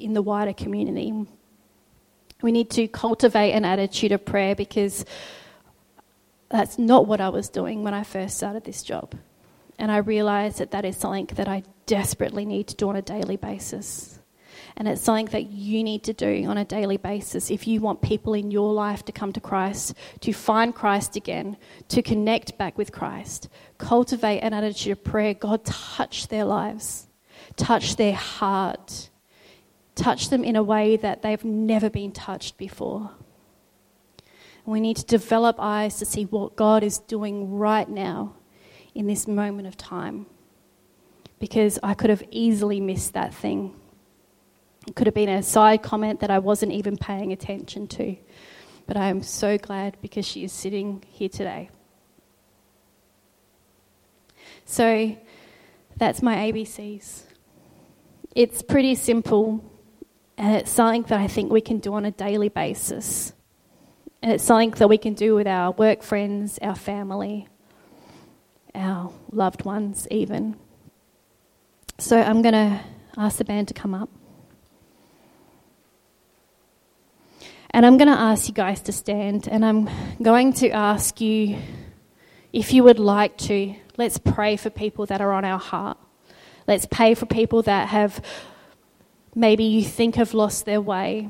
in 0.00 0.12
the 0.12 0.20
wider 0.20 0.52
community. 0.52 1.24
We 2.44 2.52
need 2.52 2.68
to 2.72 2.88
cultivate 2.88 3.52
an 3.52 3.64
attitude 3.64 4.12
of 4.12 4.22
prayer 4.22 4.54
because 4.54 5.06
that's 6.50 6.78
not 6.78 7.06
what 7.06 7.18
I 7.18 7.30
was 7.30 7.48
doing 7.48 7.84
when 7.84 7.94
I 7.94 8.04
first 8.04 8.36
started 8.36 8.64
this 8.64 8.82
job. 8.82 9.14
And 9.78 9.90
I 9.90 9.96
realized 9.96 10.58
that 10.58 10.72
that 10.72 10.84
is 10.84 10.98
something 10.98 11.24
that 11.36 11.48
I 11.48 11.62
desperately 11.86 12.44
need 12.44 12.66
to 12.66 12.74
do 12.76 12.90
on 12.90 12.96
a 12.96 13.00
daily 13.00 13.38
basis. 13.38 14.18
And 14.76 14.86
it's 14.86 15.00
something 15.00 15.28
that 15.28 15.52
you 15.52 15.82
need 15.82 16.02
to 16.04 16.12
do 16.12 16.44
on 16.44 16.58
a 16.58 16.66
daily 16.66 16.98
basis 16.98 17.50
if 17.50 17.66
you 17.66 17.80
want 17.80 18.02
people 18.02 18.34
in 18.34 18.50
your 18.50 18.74
life 18.74 19.06
to 19.06 19.12
come 19.12 19.32
to 19.32 19.40
Christ, 19.40 19.94
to 20.20 20.34
find 20.34 20.74
Christ 20.74 21.16
again, 21.16 21.56
to 21.88 22.02
connect 22.02 22.58
back 22.58 22.76
with 22.76 22.92
Christ. 22.92 23.48
Cultivate 23.78 24.40
an 24.40 24.52
attitude 24.52 24.92
of 24.92 25.02
prayer. 25.02 25.32
God, 25.32 25.64
touch 25.64 26.28
their 26.28 26.44
lives, 26.44 27.06
touch 27.56 27.96
their 27.96 28.12
heart 28.12 29.08
touch 29.94 30.28
them 30.28 30.44
in 30.44 30.56
a 30.56 30.62
way 30.62 30.96
that 30.96 31.22
they've 31.22 31.44
never 31.44 31.88
been 31.88 32.12
touched 32.12 32.56
before. 32.56 33.10
We 34.66 34.80
need 34.80 34.96
to 34.96 35.04
develop 35.04 35.56
eyes 35.58 35.98
to 35.98 36.06
see 36.06 36.24
what 36.24 36.56
God 36.56 36.82
is 36.82 36.98
doing 36.98 37.52
right 37.52 37.88
now 37.88 38.34
in 38.94 39.06
this 39.06 39.28
moment 39.28 39.68
of 39.68 39.76
time. 39.76 40.26
Because 41.38 41.78
I 41.82 41.94
could 41.94 42.10
have 42.10 42.22
easily 42.30 42.80
missed 42.80 43.12
that 43.12 43.34
thing. 43.34 43.74
It 44.86 44.94
could 44.96 45.06
have 45.06 45.14
been 45.14 45.28
a 45.28 45.42
side 45.42 45.82
comment 45.82 46.20
that 46.20 46.30
I 46.30 46.38
wasn't 46.38 46.72
even 46.72 46.96
paying 46.96 47.32
attention 47.32 47.86
to. 47.88 48.16
But 48.86 48.96
I 48.96 49.08
am 49.08 49.22
so 49.22 49.58
glad 49.58 49.96
because 50.00 50.26
she 50.26 50.44
is 50.44 50.52
sitting 50.52 51.02
here 51.08 51.28
today. 51.28 51.70
So 54.64 55.16
that's 55.96 56.22
my 56.22 56.36
ABCs. 56.36 57.22
It's 58.34 58.62
pretty 58.62 58.94
simple 58.94 59.62
and 60.36 60.56
it's 60.56 60.70
something 60.70 61.02
that 61.04 61.20
I 61.20 61.26
think 61.26 61.52
we 61.52 61.60
can 61.60 61.78
do 61.78 61.94
on 61.94 62.04
a 62.04 62.10
daily 62.10 62.48
basis. 62.48 63.32
And 64.22 64.32
it's 64.32 64.44
something 64.44 64.70
that 64.72 64.88
we 64.88 64.98
can 64.98 65.14
do 65.14 65.34
with 65.34 65.46
our 65.46 65.72
work 65.72 66.02
friends, 66.02 66.58
our 66.62 66.74
family, 66.74 67.46
our 68.74 69.12
loved 69.30 69.64
ones, 69.64 70.08
even. 70.10 70.56
So 71.98 72.20
I'm 72.20 72.42
going 72.42 72.54
to 72.54 72.80
ask 73.16 73.38
the 73.38 73.44
band 73.44 73.68
to 73.68 73.74
come 73.74 73.94
up. 73.94 74.08
And 77.70 77.84
I'm 77.84 77.96
going 77.98 78.08
to 78.08 78.18
ask 78.18 78.48
you 78.48 78.54
guys 78.54 78.80
to 78.82 78.92
stand, 78.92 79.48
and 79.48 79.64
I'm 79.64 79.88
going 80.22 80.52
to 80.54 80.70
ask 80.70 81.20
you 81.20 81.58
if 82.52 82.72
you 82.72 82.84
would 82.84 83.00
like 83.00 83.36
to, 83.38 83.74
let's 83.96 84.16
pray 84.16 84.56
for 84.56 84.70
people 84.70 85.06
that 85.06 85.20
are 85.20 85.32
on 85.32 85.44
our 85.44 85.58
heart. 85.58 85.98
Let's 86.68 86.86
pray 86.86 87.14
for 87.14 87.26
people 87.26 87.62
that 87.62 87.88
have 87.88 88.24
maybe 89.34 89.64
you 89.64 89.82
think 89.82 90.16
have 90.16 90.34
lost 90.34 90.64
their 90.64 90.80
way. 90.80 91.28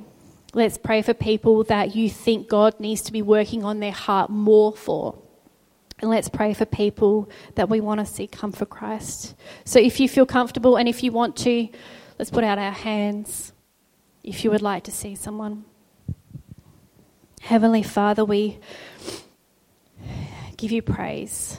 Let's 0.53 0.79
pray 0.79 1.03
for 1.03 1.14
people 1.14 1.64
that 1.64 1.97
you 1.97 2.09
think 2.09 2.49
God 2.49 2.79
needs 2.79 3.03
to 3.03 3.12
be 3.12 3.23
working 3.23 3.64
on 3.64 3.81
their 3.81 3.93
heart 3.93 4.31
more 4.31 4.73
for. 4.73 5.19
And 6.01 6.11
let's 6.11 6.29
pray 6.29 6.55
for 6.55 6.64
people 6.64 7.31
that 7.55 7.69
we 7.69 7.81
want 7.81 8.01
to 8.01 8.07
see 8.07 8.27
come 8.27 8.53
for 8.53 8.67
Christ. 8.67 9.35
So 9.64 9.79
if 9.81 10.01
you 10.01 10.09
feel 10.09 10.27
comfortable 10.27 10.77
and 10.77 10.88
if 10.88 11.03
you 11.03 11.12
want 11.12 11.37
to, 11.38 11.69
let's 12.19 12.31
put 12.31 12.45
out 12.45 12.59
our 12.59 12.73
hands 12.73 13.53
if 14.23 14.45
you 14.45 14.51
would 14.51 14.62
like 14.62 14.85
to 14.85 14.93
see 14.93 15.14
someone. 15.14 15.64
Heavenly 17.40 17.83
Father, 17.83 18.25
we 18.25 18.59
give 20.57 20.73
you 20.73 20.83
praise. 20.83 21.59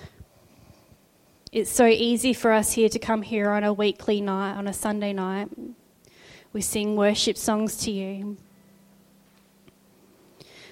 It's 1.52 1.72
so 1.72 1.86
easy 1.86 2.34
for 2.34 2.52
us 2.52 2.74
here 2.74 2.90
to 2.90 3.00
come 3.00 3.22
here 3.22 3.50
on 3.50 3.64
a 3.64 3.72
weekly 3.72 4.20
night, 4.20 4.58
on 4.58 4.68
a 4.68 4.74
Sunday 4.74 5.14
night, 5.14 5.50
we 6.56 6.62
sing 6.62 6.96
worship 6.96 7.36
songs 7.36 7.76
to 7.76 7.92
you. 7.92 8.38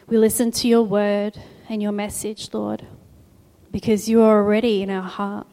We 0.07 0.17
listen 0.17 0.49
to 0.51 0.67
your 0.69 0.83
word 0.83 1.37
and 1.67 1.81
your 1.81 1.91
message, 1.91 2.53
Lord, 2.53 2.87
because 3.69 4.07
you 4.07 4.21
are 4.21 4.37
already 4.37 4.81
in 4.81 4.89
our 4.89 5.01
heart. 5.01 5.45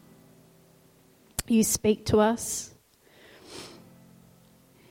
You 1.48 1.64
speak 1.64 2.06
to 2.06 2.18
us 2.18 2.70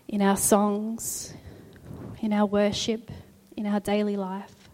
in 0.09 0.21
our 0.21 0.35
songs, 0.35 1.33
in 2.19 2.33
our 2.33 2.45
worship, 2.45 3.09
in 3.55 3.65
our 3.65 3.79
daily 3.79 4.17
life. 4.17 4.69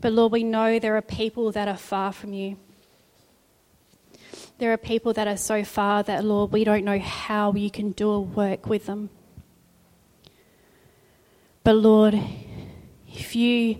But 0.00 0.14
Lord, 0.14 0.32
we 0.32 0.42
know 0.42 0.78
there 0.78 0.96
are 0.96 1.02
people 1.02 1.52
that 1.52 1.68
are 1.68 1.76
far 1.76 2.12
from 2.12 2.32
you. 2.32 2.56
There 4.56 4.72
are 4.72 4.78
people 4.78 5.12
that 5.12 5.28
are 5.28 5.36
so 5.36 5.64
far 5.64 6.02
that, 6.04 6.24
Lord, 6.24 6.50
we 6.50 6.64
don't 6.64 6.86
know 6.86 6.98
how 6.98 7.52
you 7.52 7.70
can 7.70 7.90
do 7.90 8.08
a 8.08 8.20
work 8.20 8.66
with 8.66 8.86
them. 8.86 9.10
But 11.64 11.76
Lord, 11.76 12.20
if 13.08 13.34
you 13.34 13.78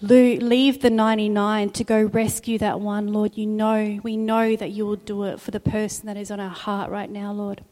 leave 0.00 0.80
the 0.80 0.90
99 0.90 1.70
to 1.70 1.84
go 1.84 2.02
rescue 2.04 2.58
that 2.58 2.80
one, 2.80 3.08
Lord, 3.08 3.36
you 3.36 3.44
know, 3.44 3.98
we 4.04 4.16
know 4.16 4.54
that 4.54 4.70
you 4.70 4.86
will 4.86 4.96
do 4.96 5.24
it 5.24 5.40
for 5.40 5.50
the 5.50 5.58
person 5.58 6.06
that 6.06 6.16
is 6.16 6.30
on 6.30 6.38
our 6.38 6.48
heart 6.48 6.90
right 6.90 7.10
now, 7.10 7.32
Lord. 7.32 7.64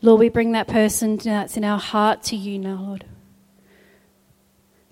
Lord, 0.00 0.18
we 0.18 0.30
bring 0.30 0.52
that 0.52 0.66
person 0.66 1.18
that's 1.18 1.58
in 1.58 1.64
our 1.64 1.78
heart 1.78 2.22
to 2.24 2.36
you 2.36 2.58
now, 2.58 2.80
Lord. 2.80 3.04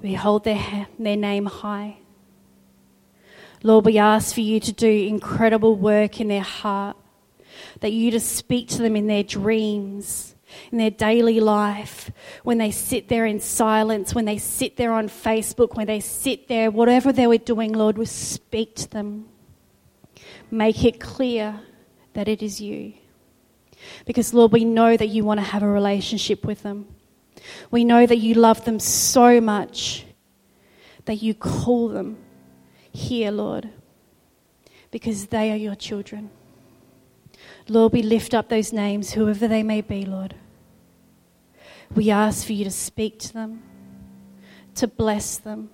We 0.01 0.13
hold 0.13 0.45
their, 0.45 0.87
their 0.99 1.17
name 1.17 1.47
high. 1.47 1.97
Lord, 3.63 3.87
we 3.87 3.97
ask 3.97 4.35
for 4.35 4.43
you 4.43 4.61
to 4.61 4.73
do 4.73 4.87
incredible 4.87 5.75
work 5.77 6.21
in 6.21 6.29
their 6.29 6.43
heart, 6.43 6.97
that 7.81 7.93
you 7.93 8.11
to 8.11 8.21
speak 8.21 8.69
to 8.69 8.83
them 8.83 8.95
in 8.95 9.07
their 9.07 9.25
dreams, 9.25 10.37
in 10.71 10.79
their 10.79 10.91
daily 10.91 11.41
life, 11.41 12.11
when 12.43 12.59
they 12.59 12.71
sit 12.71 13.09
there 13.09 13.27
in 13.27 13.41
silence, 13.41 14.15
when 14.15 14.25
they 14.25 14.39
sit 14.39 14.77
there 14.77 14.93
on 14.93 15.09
Facebook, 15.09 15.77
when 15.77 15.87
they 15.87 16.01
sit 16.01 16.49
there, 16.49 16.71
whatever 16.71 17.13
they 17.13 17.27
were 17.27 17.39
doing, 17.39 17.73
Lord, 17.73 17.99
we 17.99 18.07
speak 18.07 18.75
to 18.77 18.91
them. 18.91 19.29
Make 20.51 20.85
it 20.85 21.01
clear 21.01 21.61
that 22.15 22.29
it 22.29 22.43
is 22.43 22.61
you. 22.61 22.95
Because, 24.07 24.35
Lord, 24.35 24.53
we 24.53 24.65
know 24.65 24.97
that 24.97 25.09
you 25.09 25.25
want 25.25 25.41
to 25.41 25.47
have 25.47 25.63
a 25.63 25.69
relationship 25.69 26.45
with 26.45 26.63
them. 26.63 26.87
We 27.71 27.85
know 27.85 28.07
that 28.07 28.19
you 28.19 28.35
love 28.35 28.65
them 28.65 28.81
so 28.81 29.41
much 29.41 30.05
that 31.05 31.23
you 31.23 31.35
call 31.35 31.89
them 31.89 32.19
here, 32.93 33.31
Lord, 33.31 33.71
because 34.91 35.27
they 35.27 35.53
are 35.53 35.57
your 35.57 35.75
children. 35.75 36.31
Lord, 37.69 37.93
we 37.93 38.03
lift 38.03 38.35
up 38.35 38.49
those 38.49 38.73
names, 38.73 39.13
whoever 39.13 39.47
they 39.47 39.63
may 39.63 39.81
be, 39.81 40.05
Lord. 40.05 40.35
We 41.95 42.11
ask 42.11 42.47
for 42.47 42.53
you 42.53 42.65
to 42.65 42.71
speak 42.71 43.19
to 43.21 43.33
them, 43.33 43.63
to 44.77 44.87
bless 44.87 45.39
them, 45.39 45.71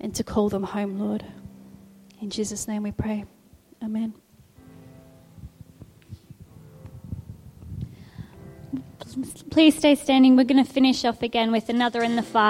and 0.00 0.14
to 0.14 0.24
call 0.24 0.48
them 0.48 0.62
home, 0.62 0.98
Lord. 0.98 1.24
In 2.20 2.30
Jesus' 2.30 2.66
name 2.66 2.82
we 2.82 2.92
pray. 2.92 3.24
Amen. 3.82 4.14
Please 9.50 9.76
stay 9.76 9.94
standing. 9.94 10.36
We're 10.36 10.44
going 10.44 10.64
to 10.64 10.70
finish 10.70 11.04
off 11.04 11.22
again 11.22 11.50
with 11.50 11.68
another 11.68 12.02
in 12.02 12.16
the 12.16 12.22
fire. 12.22 12.44